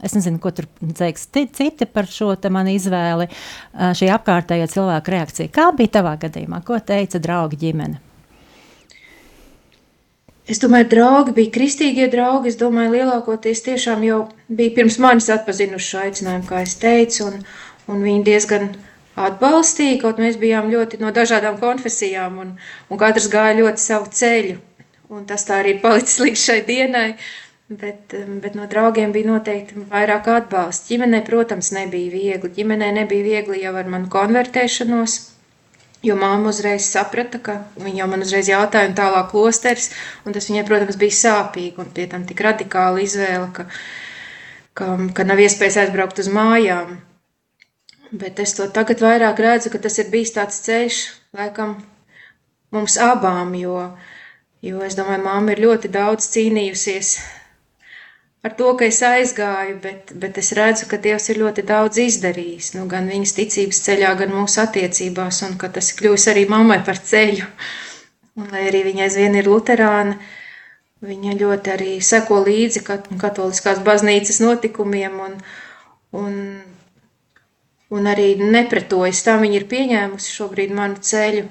[0.03, 3.29] Es nezinu, ko tur teiks citi par šo manu izvēli,
[3.99, 5.53] šī apkārtējā cilvēka reakcija.
[5.53, 6.63] Kā bija tavā gadījumā?
[6.65, 8.01] Ko teica draugi ģimene?
[10.51, 12.51] Es domāju, draugi bija kristīgie draugi.
[12.51, 17.45] Es domāju, lielākoties tiešām jau bija pirms manis atpazinuši šo aicinājumu, kā es teicu, un,
[17.93, 18.73] un viņi diezgan
[19.21, 22.51] atbalstīja, kaut mēs bijām ļoti no dažādām konfesijām, un,
[22.89, 24.59] un katrs gāja ļoti savu ceļu.
[25.11, 27.07] Un tas tā arī ir palicis līdz šai dienai.
[27.71, 30.89] Bet, um, bet no draugiem bija noteikti vairāk atbalsts.
[30.91, 32.51] Ģimenē, protams, nebija viegli.
[32.57, 35.15] Ģimenē nebija viegli jau ar manu konvertēšanos,
[36.03, 39.93] jo māma uzreiz saprata, ka viņa jau man uzreiz jautāja, un tālāk klosteris,
[40.27, 43.69] un tas viņai, protams, bija sāpīgi, un pie tam tik radikāla izvēle, ka,
[44.75, 46.97] ka, ka nav iespējas aizbraukt uz mājām.
[48.11, 51.03] Bet es to tagad vairāk redzu, ka tas ir bijis tāds ceļš,
[51.39, 51.79] laikam,
[52.75, 53.93] mums abām, jo,
[54.59, 57.21] jo es domāju, māma ir ļoti daudz cīnījusies
[58.43, 62.73] ar to, ka es aizgāju, bet, bet es redzu, ka Dievs ir ļoti daudz izdarījis.
[62.77, 67.01] Nu, gan viņas ticības ceļā, gan mūsu attiecībās, un ka tas kļūs arī mammai par
[67.13, 67.49] ceļu.
[68.41, 70.17] Un, lai arī viņa aizvien ir luterāna,
[71.05, 72.85] viņa ļoti arī seko līdzi
[73.21, 75.39] katoliskās baznīcas notikumiem un,
[76.17, 76.37] un,
[77.93, 79.25] un arī nepretojas.
[79.27, 81.49] Tā viņa ir pieņēmusi šobrīd manu ceļu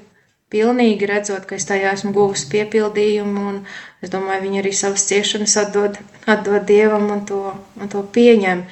[0.53, 3.59] pilnīgi redzot, ka es tajā esmu guvusi piepildījumu, un
[4.01, 7.43] es domāju, viņi arī savas ciešanas atdod, atdod Dievam un to,
[7.79, 8.65] un to pieņem.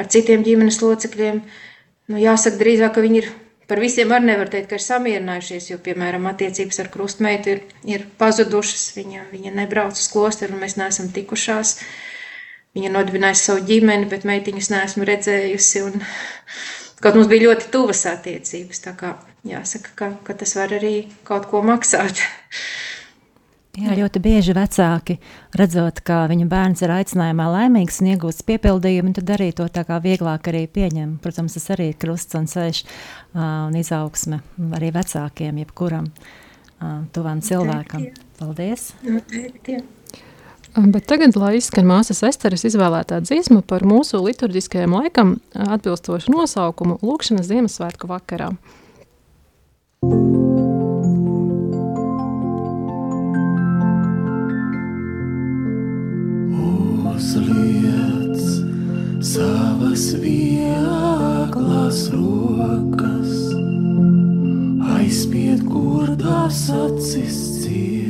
[0.00, 1.40] Ar citiem ģimenes locekļiem,
[2.10, 3.30] nu jāsaka drīzāk, ka viņi ir
[3.70, 8.06] par visiem arī nevar teikt, ka ir samierinājušies, jo, piemēram, attiecības ar krustmeitu ir, ir
[8.18, 11.76] pazudušas, viņa, viņa nebrauc uz klosteru, un mēs neesam tikušās.
[12.74, 16.02] Viņa nodibinājusi savu ģimeni, bet meitiņas neesmu redzējusi, un
[17.00, 19.14] kaut mums bija ļoti tuvas attiecības, tā kā
[19.48, 20.94] jāsaka, ka, ka tas var arī
[21.26, 22.22] kaut ko maksāt.
[23.78, 25.14] Jā, ļoti bieži vecāki,
[25.56, 30.00] redzot, ka viņa bērns ir aicinājumā laimīgs un iegūst piepildījumu, tad arī to tā kā
[30.02, 31.14] vieglāk arī pieņem.
[31.22, 32.82] Protams, tas arī ir krusts un ceļš
[33.38, 34.42] un izaugsme
[34.76, 36.10] arī vecākiem, jebkuram
[37.14, 38.10] tuvam cilvēkam.
[38.40, 38.90] Paldies!
[39.06, 39.86] Noteikti, jā.
[40.76, 47.48] Bet tagad, lai izskan māsas Esteres izvēlētā dziesma par mūsu liturģiskajam laikam atbilstošu nosaukumu Lūkšanas
[47.50, 48.52] Ziemassvētku vakarā.
[57.10, 58.38] Uzliec
[59.26, 63.34] savas vieglas rokas,
[64.94, 68.09] aizspied gurdās acis ciet.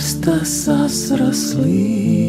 [0.00, 2.19] Стаса зросли.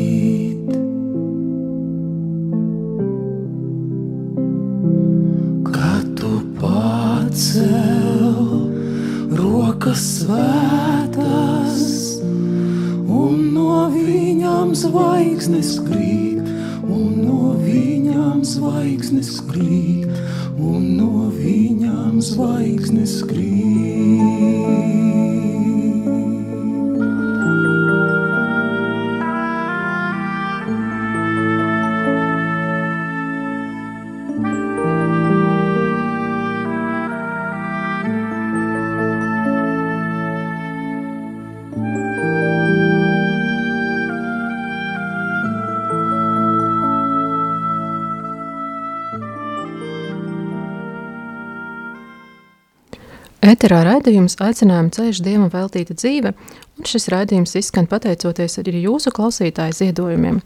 [53.62, 59.76] Eterā raidījums aicinājuma ceļš dievam veltīta dzīve, un šis raidījums izskan pateicoties arī jūsu klausītāju
[59.78, 60.39] ziedojumiem.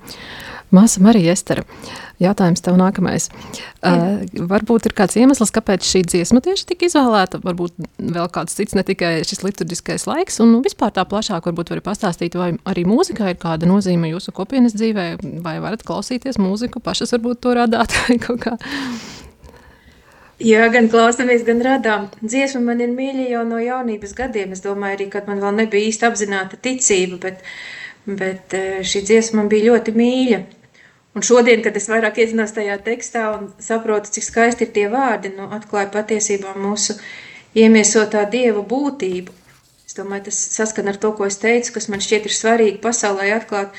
[0.75, 1.63] Māsa Marija Estera,
[2.19, 3.29] jautājums tev nākamais.
[3.79, 8.75] Uh, varbūt ir kāds iemesls, kāpēc šī dziesma tieši tika izvēlēta, varbūt vēl kāds cits,
[8.75, 13.31] ne tikai šis liturģiskais laiks, un vispār tā plašāk varbūt var pastāstīt, vai arī mūzika
[13.31, 15.13] ir kāda nozīme jūsu kopienas dzīvē,
[15.45, 18.59] vai varat klausīties mūziku, pašas varbūt to radāt vai kaut kā.
[20.43, 22.09] Jā, gan klausamies, gan radām.
[22.19, 24.51] Dziesma man ir mīļa jau no jaunības gadiem.
[24.51, 27.45] Es domāju, arī, kad man vēl nebija īsti apzināta ticība, bet,
[28.05, 30.41] bet eh, šī dziesma man bija ļoti mīļa.
[31.15, 35.31] Un šodien, kad es vairāk iedzinos tajā tekstā un saprotu, cik skaisti ir tie vārdi,
[35.37, 36.97] nu, atklāja patiesībā mūsu
[37.55, 39.31] iemiesotā dieva būtību.
[39.87, 43.31] Es domāju, tas saskan ar to, ko es teicu, kas man šķiet ir svarīgi pasaulē
[43.37, 43.71] atklāt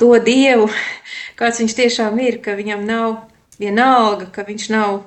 [0.00, 0.72] to dievu,
[1.38, 3.18] kāds viņš tiešām ir, ka viņam nav
[3.60, 5.02] vienalga, ka viņš nav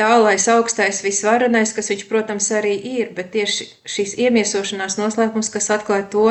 [0.00, 6.06] tālais, augstais, visvarenais, kas viņš, protams, arī ir, bet tieši šīs iemiesošanās noslēpums, kas atklāja
[6.12, 6.28] to,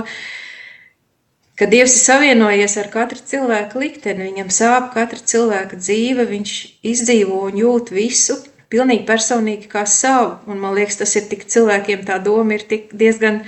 [1.60, 6.56] ka Dievs ir savienojies ar katru cilvēku likteni, viņam sāp katra cilvēka dzīve, viņš
[6.94, 8.40] izdzīvo un jūt visu,
[8.72, 12.90] pilnīgi personīgi kā savu, un man liekas, tas ir tik cilvēkiem tā doma ir tik
[12.98, 13.44] diezgan,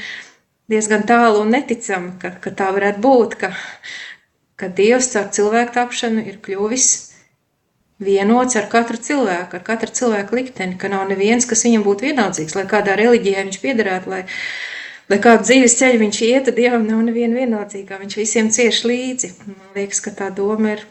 [0.70, 3.54] diezgan tālu un neticama, ka, ka tā varētu būt, ka,
[4.60, 6.92] ka Dievs caur cilvēku tapšanu ir kļuvis
[8.02, 12.56] vienots ar katru cilvēku, ar katru cilvēku likteni, ka nav neviens, kas viņam būtu vienaldzīgs,
[12.58, 14.24] lai kādā reliģijā viņš piederētu, lai,
[15.12, 19.32] lai kādu dzīves ceļu viņš iet, tad Dievam nav neviena vienaldzīgā, viņš visiem cieš līdzi.
[19.48, 20.86] Man liekas, ka tā doma ir,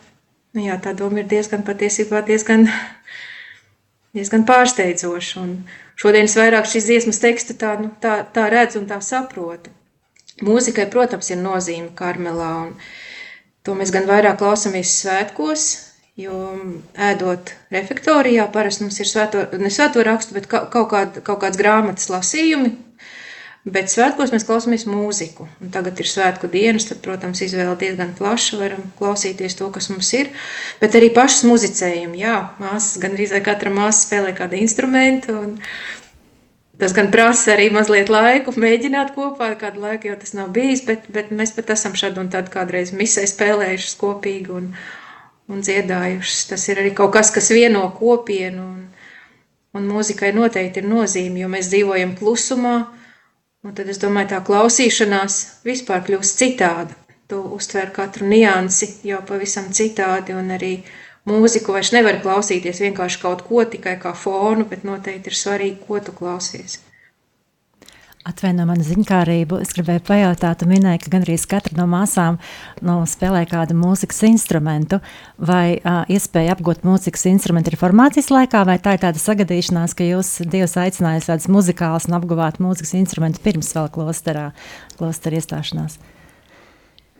[0.54, 2.68] nu jā, tā doma ir diezgan patiesībā diezgan,
[4.16, 5.54] diezgan pārsteidzoša, un
[5.98, 9.74] šodien es vairāk šīs dziesmas tekstu tā, nu, tā, tā redzu un tā saprotu.
[10.42, 12.70] Mūzikai, protams, ir nozīme karmelā, un
[13.62, 16.38] to mēs gan vairāk klausamies svētkos, Jo
[16.92, 22.10] ēdot refektorijā, parasti mums ir svēto, ne svēto rakstu, bet kaut, kād, kaut kādas grāmatas
[22.12, 22.74] lasījumi.
[23.62, 25.46] Bet svētkos mēs klausāmies mūziku.
[25.62, 28.58] Un tagad ir svētku dienas, tad, protams, izvēle diezgan plaša.
[28.58, 30.32] Varam klausīties to, kas mums ir.
[30.82, 32.18] Bet arī pašas muzicējumu.
[32.18, 35.38] Jā, māsas, gan arī katra māsa spēlē kādu instrumentu.
[35.46, 35.58] Un,
[36.82, 41.04] Tas gan prasa arī mazliet laiku, mēģināt kopā, kādu laiku jau tas nav bijis, bet,
[41.14, 44.70] bet mēs pat esam šādi un tādi kādreiz misē spēlējušas kopīgi un,
[45.50, 46.46] un dziedājušas.
[46.50, 48.82] Tas ir arī kaut kas, kas vieno kopienu, un,
[49.78, 52.76] un mūzikai noteikti ir nozīme, jo mēs dzīvojam klusumā,
[53.66, 56.98] un tad es domāju, tā klausīšanās vispār kļūst citāda.
[57.30, 60.72] Tu uztver katru niansi jau pavisam citādi, un arī
[61.28, 66.02] mūziku vairs nevar klausīties vienkārši kaut ko tikai kā fonu, bet noteikti ir svarīgi, ko
[66.04, 66.80] tu klausies.
[68.22, 69.56] Atvaino manu ziņkārību.
[69.64, 72.36] Es gribēju pajautāt, tu minēji, ka gandrīz katra no māsām
[72.86, 75.00] nu, spēlē kādu mūzikas instrumentu.
[75.42, 80.06] Vai uh, iespēja apgūt mūzikas instrumentu ir formācijas laikā, vai tā ir tāda sagadīšanās, ka
[80.06, 84.52] jūs Dievs aicinājāt tādas muzikālas un apguvāt mūzikas instrumentu pirms vēl klosterā,
[85.00, 85.98] klostera iestāšanās?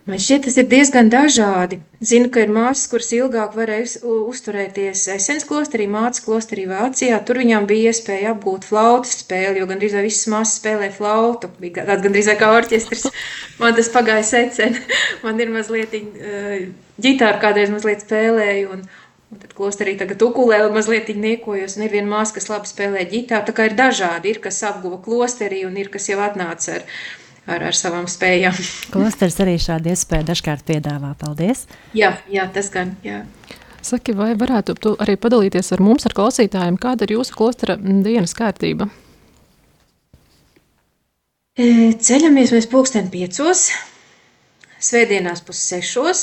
[0.02, 1.76] Man šķiet, tas ir diezgan dažādi.
[2.02, 7.20] Zinu, ka ir māsas, kuras ilgāk varēja uzturēties Esenes klosterī, mācas klosterī Vācijā.
[7.22, 11.52] Tur viņām bija iespēja apgūt flautas spēli, jo gandrīz vai visas māsas spēlē flautu.
[11.62, 13.06] Bija tāds gandrīz kā orķestris.
[13.62, 14.80] Man tas pagāja secen.
[15.22, 18.74] Man ir mazliet ģitāra kādreiz mazliet spēlēju.
[18.74, 18.84] Un,
[19.32, 23.46] Un tad klosterī tagad ukulēli mazliet niekojos, un ir viena māsa, kas labi spēlē ģitāru.
[23.48, 26.84] Tā kā ir dažādi, ir kas apguva klosterī, un ir kas jau atnāca ar
[27.46, 28.56] ar, ar savām spējām.
[28.94, 31.14] Klosters arī šādu iespēju dažkārt piedāvā.
[31.20, 31.66] Paldies!
[31.96, 32.94] Jā, jā tas gan.
[33.06, 33.22] Jā.
[33.82, 38.34] Saki, vai varētu tu arī padalīties ar mums, ar klausītājiem, kāda ir jūsu klostera dienas
[38.38, 38.86] kārtība?
[41.58, 41.64] E,
[41.98, 43.66] ceļamies mēs pulksten piecos,
[44.80, 46.22] svētdienās pus sešos,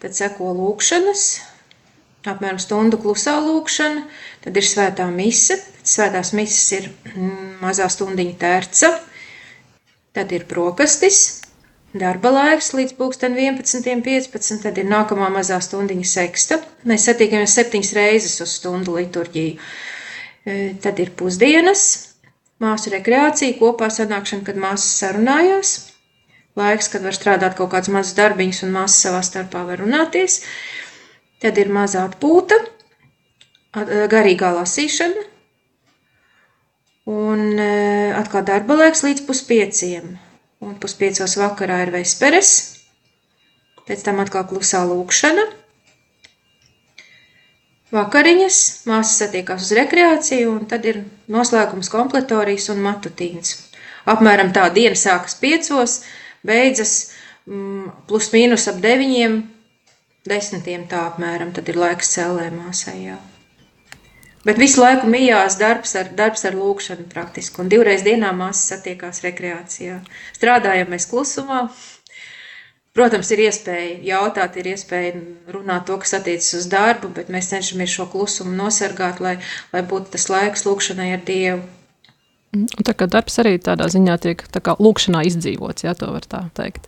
[0.00, 1.24] tad seko lūkšanas,
[2.30, 4.06] apmēram stundu klusā lūkšana,
[4.46, 8.92] tad ir svētā mise, pēc svētās mises ir mm, mazā stundiņa tērca,
[10.16, 11.42] Tad ir brokastis,
[11.92, 14.62] darba laiks līdz 11.15.
[14.62, 16.56] Tad ir nākamā mazā stundiņa seksta.
[16.88, 19.58] Mēs satiekamies septiņas reizes uz stundu liturģiju.
[20.46, 21.82] E, tad ir pusdienas,
[22.62, 25.74] māsu rekreācija, kopā sanākšana, kad māsas sarunājās.
[26.56, 30.40] Laiks, kad var strādāt kaut kāds mazs darbiņš un māsas savā starpā var runāties.
[31.44, 32.56] Tad ir mazā atpūta,
[34.16, 35.26] garīgā lasīšana,
[37.06, 40.16] Un e, atkal darba laiks līdz puspieciem.
[40.66, 42.50] Un puspiecos vakarā ir vesperes.
[43.86, 45.44] Pēc tam atkal klusā lūkšana.
[47.94, 48.58] Vakariņas,
[48.90, 53.54] māsas satiekās uz rekreāciju, un tad ir noslēgums kompletorijas un matutīns.
[54.10, 56.00] Apmēram tā diena sākas piecos,
[56.46, 56.96] beidzas
[57.46, 59.38] mm, plus mīnus ap deviņiem,
[60.26, 63.22] desmitiem tā apmēram, tad ir laiks cēlē māsai jau.
[64.46, 67.58] Bet visu laiku mijās darbs ar, darbs ar lūkšanu praktiski.
[67.62, 69.98] Un divreiz dienā māsas satiekās rekreācijā.
[70.36, 71.64] Strādājam mēs klusumā.
[72.96, 75.16] Protams, ir iespēja jautāt, ir iespēja
[75.52, 79.34] runāt to, kas attiecas uz darbu, bet mēs cenšamies šo klusumu nosargāt, lai,
[79.74, 81.64] lai būtu tas laiks lūkšanai ar Dievu.
[82.56, 86.24] Un tā kā darbs arī tādā ziņā tiek tā kā lūkšanā izdzīvots, ja to var
[86.30, 86.86] tā teikt.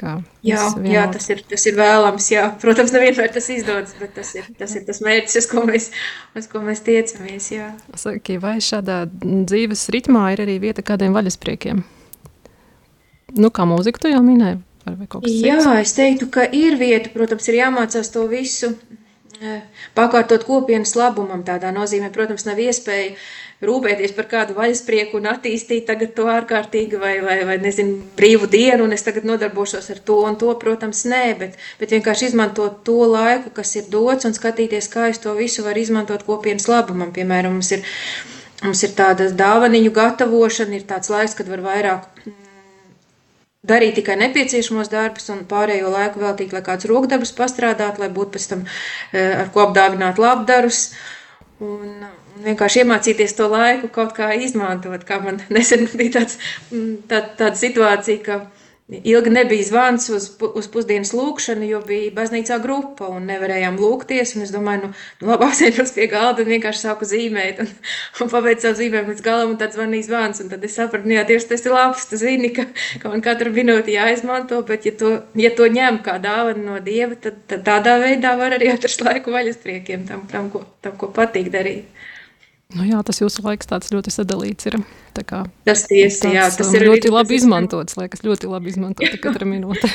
[0.00, 2.30] Jā, jā tas, ir, tas ir vēlams.
[2.32, 2.46] Jā.
[2.62, 5.90] Protams, nevienmēr tas izdodas, bet tas ir tas, ir tas mērķis, uz ko mēs,
[6.38, 7.50] uz ko mēs tiecamies.
[7.52, 7.68] Jā.
[8.00, 11.84] Saki, vai šādā dzīves ritmā ir arī vieta kādiem vaļaspriekiem?
[13.36, 14.62] Nu, kā mūzika tu jau minēji?
[15.28, 18.72] Jā, es teiktu, ka ir vieta, protams, ir jāmācās to visu
[19.38, 19.60] eh,
[19.94, 21.44] pakārtot kopienas labumam.
[21.46, 23.12] Tādā nozīmē, protams, nav iespēja
[23.64, 28.86] rūpēties par kādu vaļasprieku un attīstīt tagad to ārkārtīgi vai, vai, vai nezinu, brīvu dienu,
[28.86, 32.98] un es tagad nodarbošos ar to un to, protams, nē, bet, bet vienkārši izmantot to
[33.04, 37.12] laiku, kas ir dots, un skatīties, kā es to visu varu izmantot kopienas labumam.
[37.16, 37.84] Piemēram, mums ir,
[38.64, 42.36] mums ir tāda dāvaniņu gatavošana, ir tāds laiks, kad var vairāk mm,
[43.68, 48.52] darīt tikai nepieciešamos darbus un pārējo laiku veltīt, lai kāds rokdarbs pastrādātu, lai būtu pēc
[48.54, 50.86] tam eh, ar ko apdāvināt labdarus.
[51.60, 52.06] Un,
[52.40, 55.04] vienkārši iemācīties to laiku kaut kā izmantot.
[55.08, 56.38] Kā man nesen bija tāds,
[56.70, 58.38] mm, tā, tāda situācija, ka
[58.90, 64.34] ilgi nebija zvans uz, uz pusdienas lūkšanu, jo bija baznīcā grupa un nevarējām lūgties.
[64.42, 64.90] Es domāju, nu,
[65.22, 67.70] nu labi, apsēžos pie galda un vienkārši sāku zīmēt un,
[68.24, 70.42] un pabeidzu savu zīmējumu līdz galam un tad zvanīja zvans.
[70.50, 72.66] Tad es sapratu, nu jā, tieši tas ir labs, tu zini, ka,
[73.02, 77.14] ka man katru minūti jāizmanto, bet ja to, ja to ņem kā dāvana no Dieva,
[77.14, 81.52] tad, tad tādā veidā var arī atrast laiku vaļaspriekiem tam, tam, ko, tam, ko patīk
[81.54, 81.86] darīt.
[82.78, 84.80] Nu jā, tas jūsu laiks tāds ļoti sadalīts ir.
[85.26, 89.48] Kā, tas tiesi, jā, tas um, ir ļoti labi izmantots, liekas, ļoti labi izmantota katra
[89.48, 89.90] minūte.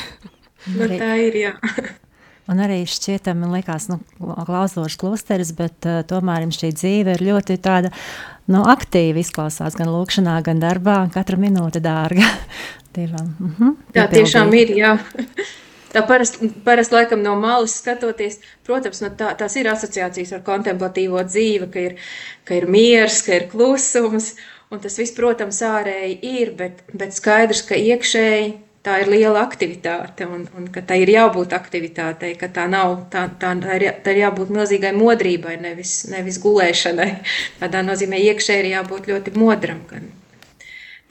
[0.75, 1.53] nu, tā ir, jā.
[2.51, 7.57] Un arī šķietam, man liekas, nu, klausošs klosteris, bet uh, tomēr šī dzīve ir ļoti
[7.63, 7.89] tāda,
[8.53, 12.27] nu, aktīva izklausās gan lūkšanā, gan darbā, katra minūte dārga.
[12.95, 14.93] Uh mhm, -huh, tā tiešām ir, jā.
[15.95, 21.21] Tā parasti, parast, laikam, no malas skatoties, protams, no tā, tās ir asociācijas ar kontemplatīvo
[21.23, 21.95] dzīvi, ka ir,
[22.43, 24.33] ka ir miers, ka ir klusums.
[24.73, 28.49] un tas viss, protams, ārēji ir, bet, bet skaidrs, ka iekšēji
[28.85, 33.25] tā ir liela aktivitāte, un, un ka tai ir jābūt aktivitātei, ka tā nav, tā,
[33.41, 37.09] tā, tā, ir, tā ir jābūt milzīgai modrībai, nevis, nevis gulēšanai.
[37.61, 40.11] Tādā nozīmē iekšēji ir jābūt ļoti modram, gan,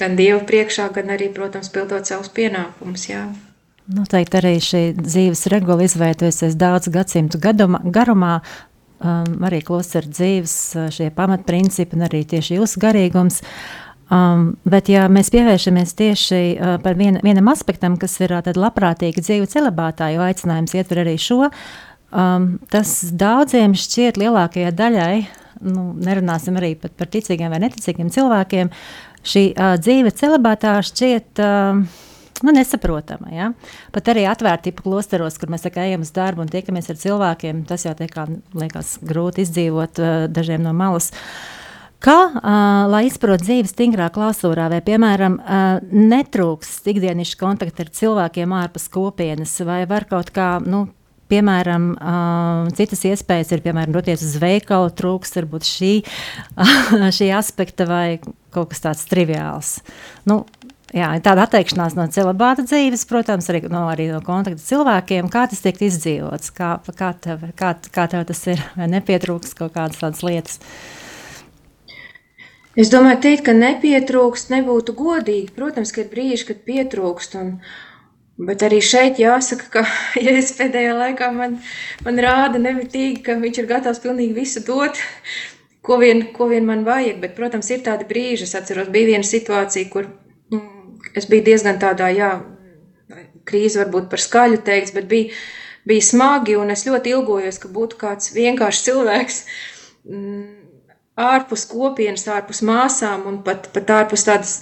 [0.03, 3.27] gan Dievu priekšā, gan arī, protams, pildot savus pienākumus, jā.
[3.93, 8.39] Noteikti arī šī dzīves regula izveidojusies daudz gadsimtu gadumā, garumā,
[9.05, 10.55] um, arī klostera dzīves
[10.95, 13.43] šie pamatprincipi un arī tieši jūsu garīgums.
[14.15, 19.21] Um, bet, ja mēs pievēršamies tieši uh, par vien, vienam aspektam, kas ir uh, labprātīga
[19.25, 21.51] dzīve celibātā, jo aicinājums ietver arī šo,
[22.13, 25.19] um, tas daudziem šķiet lielākajai daļai,
[25.69, 28.73] nu, nerunāsim arī par, par ticīgiem vai neticīgiem cilvēkiem,
[29.25, 31.45] šī uh, dzīve celibātā šķiet.
[31.45, 32.04] Uh,
[32.45, 33.33] nu, nesaprotama.
[33.35, 33.51] Ja?
[33.95, 37.87] Pat arī atvērti klosteros, kur mēs kā, ejam uz darbu un tiekamies ar cilvēkiem, tas
[37.89, 41.11] jau kā, liekas grūti izdzīvot uh, dažiem no malas.
[42.05, 48.53] Kā, uh, lai izprotu dzīvi stingrā klausūrā, vai, piemēram, uh, netrūks ikdienišķi kontakti ar cilvēkiem
[48.59, 50.85] ārpus kopienas, vai var kaut kā, nu,
[51.25, 55.93] Piemēram, uh, citas iespējas ir, piemēram, doties uz veikalu, trūks varbūt šī,
[57.17, 58.19] šī aspekta vai
[58.55, 59.79] kaut kas tāds triviāls.
[60.29, 60.43] Nu,
[60.95, 65.27] Jā, tāda atteikšanās no celibāta dzīves, protams, arī no, arī no kontakta cilvēkiem.
[65.33, 66.53] Kā tas tiek izdzīvots?
[66.55, 68.63] Kā, kā, tev, kā, kā tev tas ir?
[68.79, 70.61] Vai nepietrūkst kaut kādas tādas lietas?
[72.79, 75.51] Es domāju, teikt, ka nepietrūkst, nebūtu godīgi.
[75.59, 77.39] Protams, ka ir brīži, kad pietrūkst.
[77.43, 77.53] Un,
[78.39, 79.87] bet arī šeit jāsaka, ka
[80.29, 81.59] ja es pēdējā laikā man,
[82.07, 85.03] man rāda nemitīgi, ka viņš ir gatavs pilnīgi visu dot.
[85.83, 88.47] Ko vien, ko vien man vajag, bet, protams, ir tādi brīži.
[88.47, 90.15] Es atceros, bija viena situācija, kur
[91.17, 92.33] es biju diezgan tādā, jā,
[93.49, 95.33] krīze varbūt par skaļu teikts, bet bija,
[95.89, 99.41] bija smagi, un es ļoti ilgojos, ka būtu kāds vienkāršs cilvēks
[100.09, 100.47] mm,
[101.21, 104.57] ārpus kopienas, ārpus māsām un pat, pat ārpus tādas,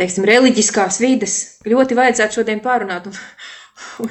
[0.00, 1.38] teiksim, reliģiskās vides.
[1.68, 3.08] Ļoti vajadzētu šodien pārunāt.
[3.98, 4.10] Un, un,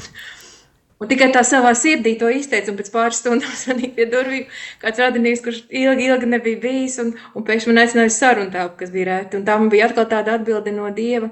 [1.04, 4.44] Un tikai tā savā sirdī to izteica, un pēc pāris stundām zvanīja pie durvīm
[4.80, 8.94] kāds radinieks, kurš ilgi, ilgi nebija bijis, un, un pēkšņi man aicināja sarunu tāpu, kas
[8.94, 9.40] bija rēti.
[9.40, 11.28] Un tā man bija atkal tāda atbilde no Dieva,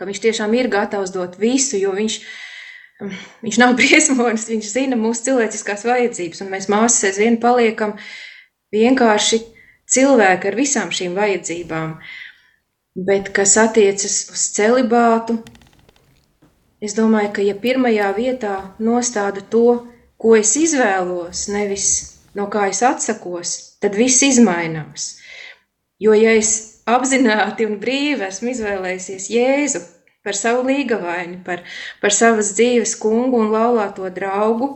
[0.00, 2.16] ka viņš tiešām ir gatavs dot visu, jo viņš,
[3.44, 7.98] viņš nav briesmonis, viņš zina mūsu cilvēciskās vajadzības, un mēs māsas aizvien paliekam
[8.72, 9.42] vienkārši
[9.92, 11.98] cilvēki ar visām šīm vajadzībām.
[12.96, 15.36] Bet kas attiecas uz celibātu,
[16.80, 19.66] Es domāju, ka ja pirmajā vietā nostādu to,
[20.20, 21.86] ko es izvēlos, nevis
[22.36, 23.52] no kā es atsakos,
[23.84, 25.16] tad viss izmainās.
[26.00, 29.82] Jo ja es apzināti un brīvi esmu izvēlējies Jēzu
[30.24, 31.64] par savu līgavaini, par,
[32.00, 34.70] par savas dzīves kungu un laulāto draugu,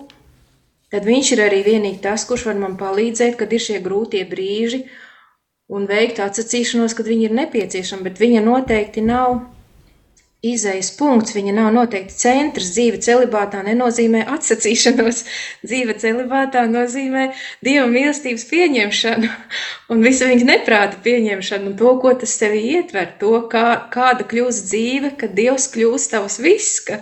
[0.93, 4.85] tad viņš ir arī vienīgi tas, kurš var man palīdzēt, kad ir šie grūtie brīži
[5.73, 9.41] un veikt atsacīšanos, kad viņi ir nepieciešami, bet viņa noteikti nav
[10.51, 12.73] izējas punkts, viņa nav noteikti centrs.
[12.77, 15.23] Dzīve celibātā nenozīmē atsacīšanos.
[15.67, 17.29] Dzīve celibātā nozīmē
[17.65, 19.31] dieva mīlestības pieņemšanu
[19.95, 24.69] un visu viņa neprāta pieņemšanu un to, ko tas sevi ietver, to, kā, kāda kļūst
[24.73, 27.01] dzīve, kad dievs kļūst tavs viss, ka,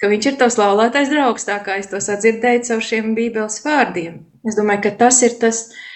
[0.00, 4.24] ka viņš ir tavs laulātais draugs, tā kā es to sadzirdēju caur šiem bībeles vārdiem.
[4.46, 5.86] Es domāju, ka tas ir tas, kas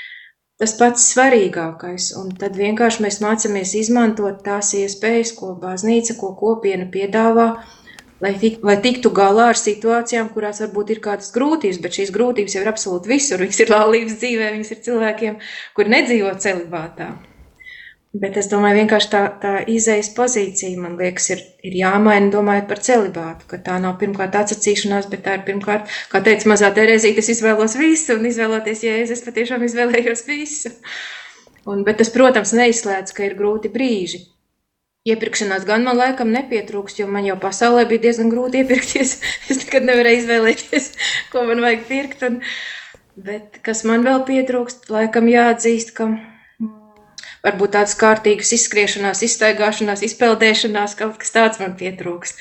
[0.61, 2.11] tas pats svarīgākais.
[2.21, 7.49] Un tad vienkārši mēs mācāmies izmantot tās iespējas, ko baznīca, ko kopiena piedāvā,
[8.21, 12.59] lai, tik, lai tiktu galā ar situācijām, kurās varbūt ir kādas grūtības, bet šīs grūtības
[12.59, 13.41] jau ir absolūti visur.
[13.47, 15.43] Viņas ir laulības dzīvē, viņas ir cilvēkiem,
[15.79, 17.11] kuri nedzīvo celibātā.
[18.11, 22.81] Bet es domāju, vienkārši tā, tā izējas pozīcija, man liekas, ir, ir jāmaina, domājot par
[22.83, 27.31] celibātu, ka tā nav pirmkārt atsacīšanās, bet tā ir pirmkārt, kā teica mazā Terezīte, es
[27.37, 30.73] izvēlos visu, un izvēloties jēzus, es patiešām izvēlējos visu.
[31.71, 34.25] Un, bet tas, protams, neizslēdz, ka ir grūti brīži.
[35.07, 39.15] Iepirkšanās gan man laikam nepietrūkst, jo man jau pasaulē bija diezgan grūti iepirkties.
[39.55, 40.91] Es nekad nevarēju izvēlēties,
[41.31, 42.27] ko man vajag pirkt.
[42.27, 42.43] Un,
[43.15, 46.11] bet kas man vēl pietrūkst, laikam jāatzīst, ka
[47.47, 52.41] varbūt tādas kārtīgas izskriešanās, izstaigāšanās, izpeldēšanās, kaut kas tāds man pietrūkst.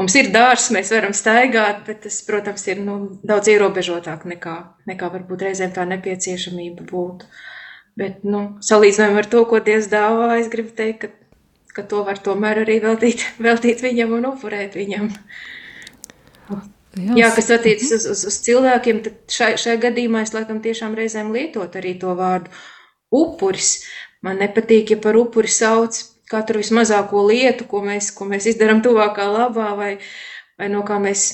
[0.00, 2.96] Mums ir dārsts, mēs varam staigāt, bet tas, protams, ir nu,
[3.28, 4.54] daudz ierobežotāk nekā,
[4.88, 7.28] nekā varbūt reizēm tā nepieciešamība būtu.
[8.00, 11.10] Bet, nu, salīdzinājumā ar to, ko Dievs dāvā, es gribu teikt, ka,
[11.76, 15.10] ka to var tomēr arī veltīt, veltīt viņam un upurēt viņam.
[16.92, 20.96] Jā, Jā kas attiecas uz, uz, uz cilvēkiem, tad šai, šai gadījumā es laikam tiešām
[20.96, 22.52] reizēm lietot arī to vārdu
[23.12, 23.76] upuris.
[24.22, 25.98] Man nepatīk, ja par upuri sauc
[26.32, 29.92] katru vismazāko lietu, ko mēs, ko mēs izdarām tuvākā labā, vai,
[30.60, 31.26] vai no kā mēs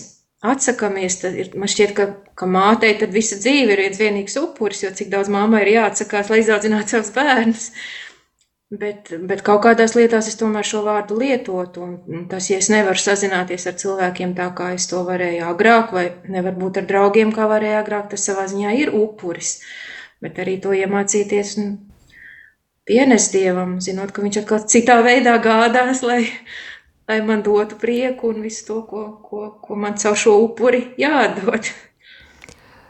[0.46, 1.20] atsakāmies.
[1.28, 2.08] Ir, man šķiet, ka,
[2.38, 6.30] ka mātei tad visa dzīve ir viens vienīgs upuris, jo cik daudz māmai ir jāatsakās,
[6.32, 7.72] lai izaudzinātu savus bērnus.
[8.68, 11.86] Bet, bet kaut kādās lietās es tomēr šo vārdu lietotu.
[12.28, 16.58] Tas, ja es nevaru sazināties ar cilvēkiem tā, kā es to varēju agrāk, vai nevar
[16.58, 19.54] būt ar draugiem, kā varēju agrāk, tas savā ziņā ir upuris.
[20.20, 21.72] Bet arī to iemācīties un
[22.88, 26.22] pienes dievam, zinot, ka viņš atkal citā veidā gādās, lai,
[27.10, 31.68] lai man dotu prieku un visu to, ko, ko, ko man caur šo upuri jādod.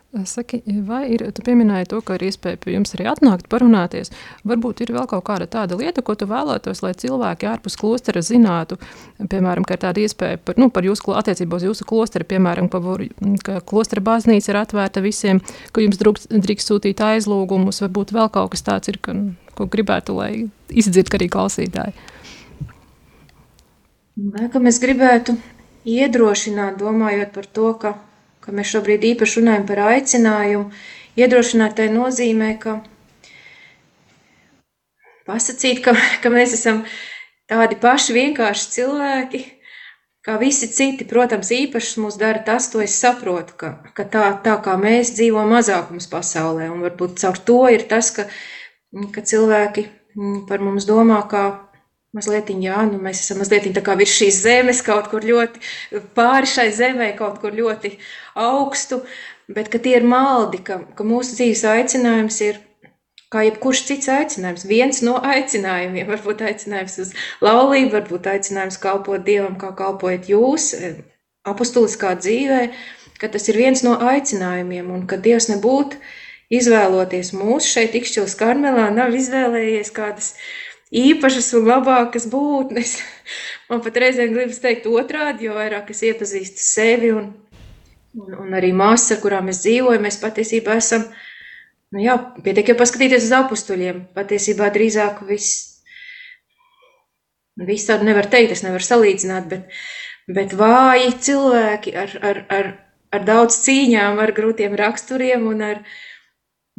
[0.08, 4.08] Saki, vai ir, tu pieminēji to, ka ir iespēja pie jums arī atnākt, parunāties.
[4.48, 8.78] Varbūt ir vēl kaut kāda tāda lieta, ko tu vēlētos, lai cilvēki ārpus klostera zinātu,
[9.20, 12.80] piemēram, ka ir tāda iespēja par, nu, par jūsu attiecībā uz jūsu klosteri, piemēram, ka,
[12.80, 13.04] var,
[13.44, 15.42] ka klostera baznīca ir atvērta visiem,
[15.76, 19.12] ka jums drūkst, drīkst sūtīt aizlūgumus, varbūt vēl kaut kas tāds ir, ka,
[19.60, 20.32] ko gribētu, lai
[20.72, 21.92] izdzird arī klausītāji.
[24.40, 25.36] Laikam es gribētu
[25.84, 27.98] iedrošināt, domājot par to, ka
[28.48, 30.70] ka mēs šobrīd īpaši runājam par aicinājumu,
[31.20, 32.78] iedrošinātai nozīmē, ka
[35.28, 35.92] pasakīt, ka,
[36.22, 36.80] ka mēs esam
[37.52, 39.42] tādi paši vienkārši cilvēki,
[40.24, 41.04] kā visi citi.
[41.12, 45.52] Protams, īpašs mūs dara tas, to es saprotu, ka, ka tā, tā kā mēs dzīvojam
[45.58, 48.30] mazākums pasaulē, un varbūt caur to ir tas, ka,
[49.12, 49.90] ka cilvēki
[50.48, 51.44] par mums domā kā
[52.16, 55.60] Mazliet, jā, nu mēs esam mazliet tā kā virs šīs zemes, kaut kur ļoti
[56.16, 57.90] pāri šai zemē, kaut kur ļoti
[58.32, 59.02] augstu,
[59.52, 62.62] bet tie ir maldi, ka, ka mūsu dzīves aicinājums ir
[63.32, 64.64] kā jebkurš cits aicinājums.
[64.70, 67.10] Viens no aicinājumiem, varbūt aicinājums uz
[67.44, 70.70] laulību, varbūt aicinājums kalpot Dievam, kā kalpojat jūs,
[71.48, 72.62] apustuliskā dzīvē,
[73.20, 76.00] ka tas ir viens no aicinājumiem un ka Dievs nebūtu
[76.48, 80.32] izvēloties mūs šeit, Ikšķils Karmelā, nav izvēlējies kādas
[80.94, 82.96] īpašas un labākas būtnes.
[83.68, 87.32] Man pat reizēm gribas teikt otrādi, jo vairāk es iepazīstu sevi un,
[88.16, 91.04] un, un arī māsas, ar kurām es dzīvoju, mēs patiesībā esam,
[91.92, 95.82] nu jā, pietiek jau paskatīties uz apustuļiem, patiesībā drīzāk viss,
[97.60, 99.80] viss tādu nevar teikt, es nevaru salīdzināt, bet,
[100.32, 102.74] bet vāji cilvēki ar, ar, ar,
[103.12, 105.84] ar daudz cīņām, ar grūtiem raksturiem un ar,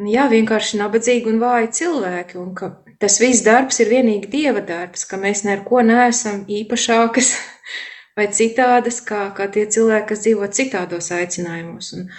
[0.02, 4.62] nu jā, vienkārši nabadzīgi un vāji cilvēki, un ka tas viss darbs ir vienīgi Dieva
[4.66, 7.32] darbs, ka mēs neko neesam īpašākas
[8.20, 11.94] vai citādas, kā, kā tie cilvēki, kas dzīvo citādos aicinājumos.
[11.96, 12.10] Un,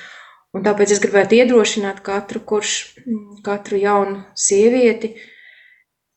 [0.56, 2.78] un tāpēc es gribētu iedrošināt katru, kurš,
[3.44, 5.12] katru jaunu sievieti,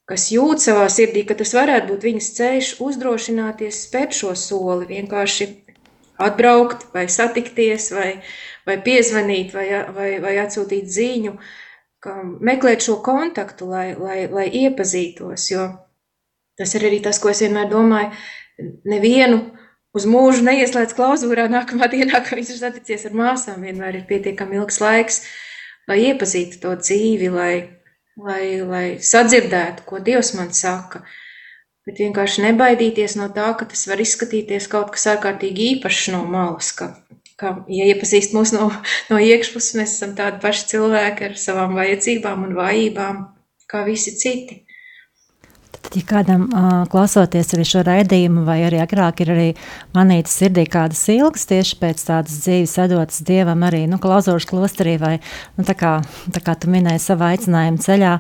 [0.07, 5.49] kas jūt savā sirdī, ka tas varētu būt viņas ceļš, uzdrošināties spērt šo soli, vienkārši
[6.24, 8.09] atbraukt vai satikties vai,
[8.68, 11.53] vai piezvanīt vai, vai, vai atsūtīt ziņu, uh,
[12.43, 15.49] meklēt šo kontaktu, lai, lai, lai iepazītos.
[15.51, 15.68] Jo
[16.60, 18.12] tas ir arī tas, ko es vienmēr domāju.
[18.88, 19.39] Nevienu
[19.97, 23.64] uz mūžu neieslēdz klauzūrā nākamā dienā, kad viņš ir saticies ar māsām.
[23.66, 25.24] Vienmēr ir pietiekami ilgs laiks,
[25.89, 27.54] lai iepazītu to dzīvi, lai,
[28.18, 31.04] lai, lai sadzirdētu, ko Dievs man saka.
[31.84, 36.72] Bet vienkārši nebaidīties no tā, ka tas var izskatīties kaut kas ārkārtīgi īpašs no malas,
[36.78, 36.93] ka
[37.43, 38.69] kā, ja iepazīst mūs no,
[39.11, 43.23] no iekšpuses, mēs esam tādi paši cilvēki ar savām vajadzībām un vājībām,
[43.69, 44.63] kā visi citi.
[45.84, 49.47] Tad, ja kādam uh, klausoties arī šo raidījumu, vai arī agrāk ir arī
[49.91, 55.17] manītas sirdī kādas ilgas tieši pēc tādas dzīves atdotas Dievam arī, nu, klausošs klosterī vai,
[55.57, 55.91] nu, tā kā,
[56.31, 58.13] tā kā tu minēji savā aicinājuma ceļā,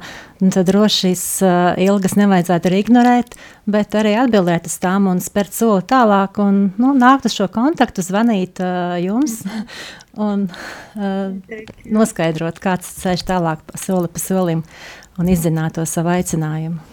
[0.43, 1.55] nu, tad droši šīs uh,
[1.87, 3.37] ilgas nevajadzētu arī ignorēt,
[3.71, 8.03] bet arī atbildēt uz tām un spērt soli tālāk un, nu, nākt uz šo kontaktu,
[8.03, 9.39] zvanīt uh, jums
[10.27, 14.67] un uh, noskaidrot, kāds ceļš tālāk soli pa solim
[15.15, 16.92] un izzināt to savu aicinājumu.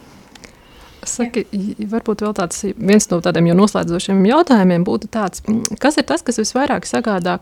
[1.07, 1.47] Saki,
[1.89, 5.41] varbūt vēl tāds viens no tādiem jau noslēdzošiem jautājumiem būtu tāds,
[5.81, 7.39] kas ir tas, kas visvairāk sagādā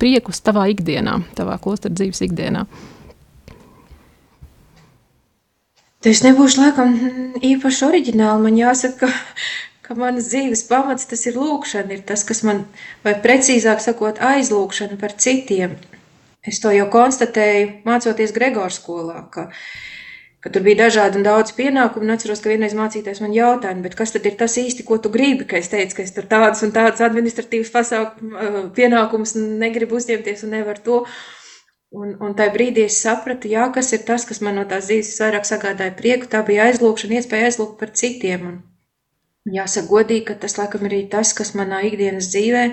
[0.00, 2.64] priekus tavā ikdienā, tavā klostra dzīves ikdienā?
[6.06, 6.94] Es nebūšu laikam
[7.44, 8.44] īpaši oriģināli.
[8.46, 9.34] Man jāsaka, ka,
[9.88, 12.62] ka manas dzīves pamats tas ir lūkšana, ir tas, kas man,
[13.04, 15.76] vai precīzāk sakot, aizlūkšana par citiem.
[16.46, 19.66] Es to jau konstatēju mācoties Gregors skolā, ka uh,
[20.46, 22.06] ka tur bija dažādi un daudz pienākumu.
[22.06, 25.42] Un atceros, ka vienreiz mācītājs man jautāja, kas tad ir tas īsti, ko tu gribi?
[25.50, 28.30] Ka es teicu, ka es tur tādas un tādas administratīvas pasauku
[28.76, 31.00] pienākumus negribu uzņemties un nevaru to.
[31.96, 35.18] Un, un tajā brīdī es sapratu, jā, kas ir tas, kas man no tās dzīves
[35.22, 36.30] vairāk sagādāja prieku.
[36.30, 38.46] Tā bija aizlūkšana, iespēja aizlūgt par citiem.
[38.46, 42.64] Un jāsaka godīgi, ka tas laikam ir tas, kas manā ikdienas dzīvē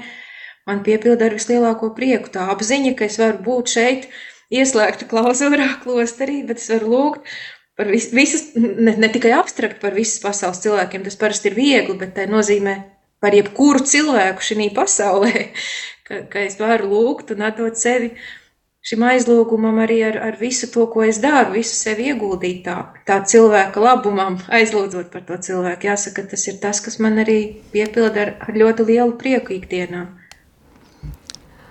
[0.70, 2.30] man piepilda ar vislielāko prieku.
[2.38, 4.08] Tā apziņa, ka es varu būt šeit,
[4.54, 7.36] ieslēgta klauzūrā, klosterī, bet es varu lūgt
[7.78, 11.98] par vis, visas, ne, ne tikai abstrakt par visas pasaules cilvēkiem, tas parasti ir viegli,
[12.00, 12.78] bet tā nozīmē
[13.24, 15.50] par jebkuru cilvēku šī pasaulē,
[16.08, 18.14] ka, ka es varu lūgt un atdot sevi
[18.84, 22.76] šim aizlūgumam arī ar, ar visu to, ko es daru, visu sevi ieguldīt tā,
[23.08, 25.88] tā cilvēka labumam, aizlūdzot par to cilvēku.
[25.88, 27.38] Jāsaka, tas ir tas, kas man arī
[27.72, 30.04] piepilda ar, ar ļoti lielu prieku ikdienā.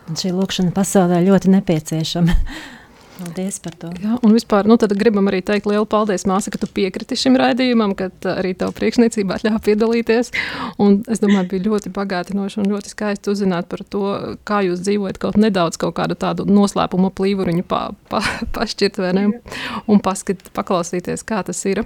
[0.09, 2.39] Un šī lūkšana pasaulē ļoti nepieciešama.
[3.23, 3.89] Paldies par to.
[4.03, 7.93] Jā, un vispār nu, gribam arī teikt lielu paldies, māsa, ka tu piekriti šim raidījumam,
[7.95, 10.33] ka arī tev priekšniecībā ļāva piedalīties.
[10.83, 14.03] Un es domāju, bija ļoti bagātinoši un ļoti skaisti uzzināt par to,
[14.49, 18.25] kā jūs dzīvojat kaut nedaudz kaut kādu tādu noslēpuma plīvuriņu pa, pa,
[18.57, 19.25] pašķirt vai ne,
[19.87, 21.85] un paskat, paklausīties, kā tas ir.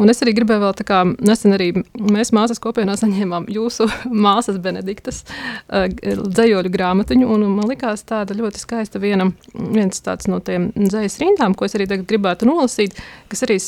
[0.00, 3.86] Un es arī gribēju vēl tā kā nesen arī mēs māsas kopienā saņēmām jūsu
[4.26, 10.42] māsas Benediktas uh, dzējoļu grāmatiņu, un man likās tāda ļoti skaista viena, viens tāds no
[10.42, 12.96] tiem dzīslas rindām, ko es arī gribētu nolasīt,
[13.32, 13.58] kas arī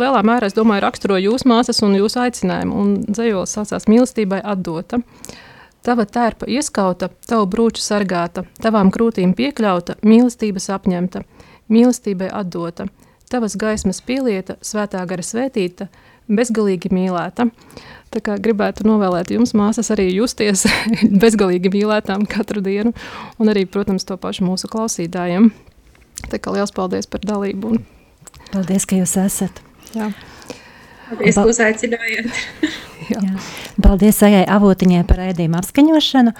[0.00, 2.82] lielā mērā, es domāju, raksturo jūsu māsas un jūsu aicinājumu.
[2.82, 5.00] Un dzīslis saucās mīlestībai atdota.
[5.86, 11.22] Tava tērpa ieskauta, tavu brūču sargāta, tavām krūtīm piekļauta, mīlestības apņemta,
[11.72, 12.90] mīlestībai atdota,
[13.32, 15.88] tavas gaismas pielieta, svētā gara svētīta,
[16.30, 17.48] bezgalīgi mīlēta.
[18.10, 20.66] Tā kā gribētu novēlēt jums, māsas, arī justies
[21.22, 22.92] bezgalīgi mīlētām katru dienu,
[23.38, 25.50] un arī, protams, to pašu mūsu klausītājiem.
[26.28, 27.74] Tā kā liels paldies par dalību.
[27.74, 27.84] Un...
[28.50, 29.62] Paldies, ka jūs esat.
[29.94, 30.10] Jā.
[31.10, 32.40] Paldies, ka uzaicinājāt.
[33.10, 33.20] Jā.
[33.24, 33.36] Jā.
[33.82, 36.34] Paldies Ajai Avotiņai par raidījumu apskaņošanu.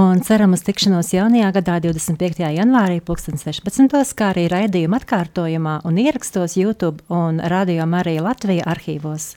[0.00, 2.44] Un ceram uz tikšanos jaunajā gadā, 25.
[2.54, 4.12] janvārī, 2016.
[4.14, 9.32] kā arī raidījuma atkārtojumā un ierakstos YouTube un Radio Marija Latvija arhīvos.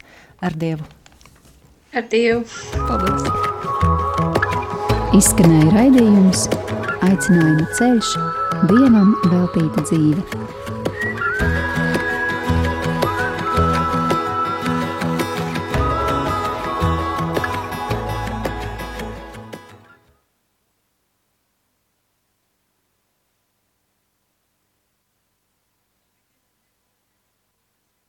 [0.46, 0.86] Ar Dievu!
[1.98, 2.46] Ar Dievu!
[2.86, 3.26] Paldies!
[5.18, 6.48] Izskanēja raidījums
[7.06, 8.14] Aicinājuma ceļš
[8.64, 10.63] Dievam veltīta dzīve.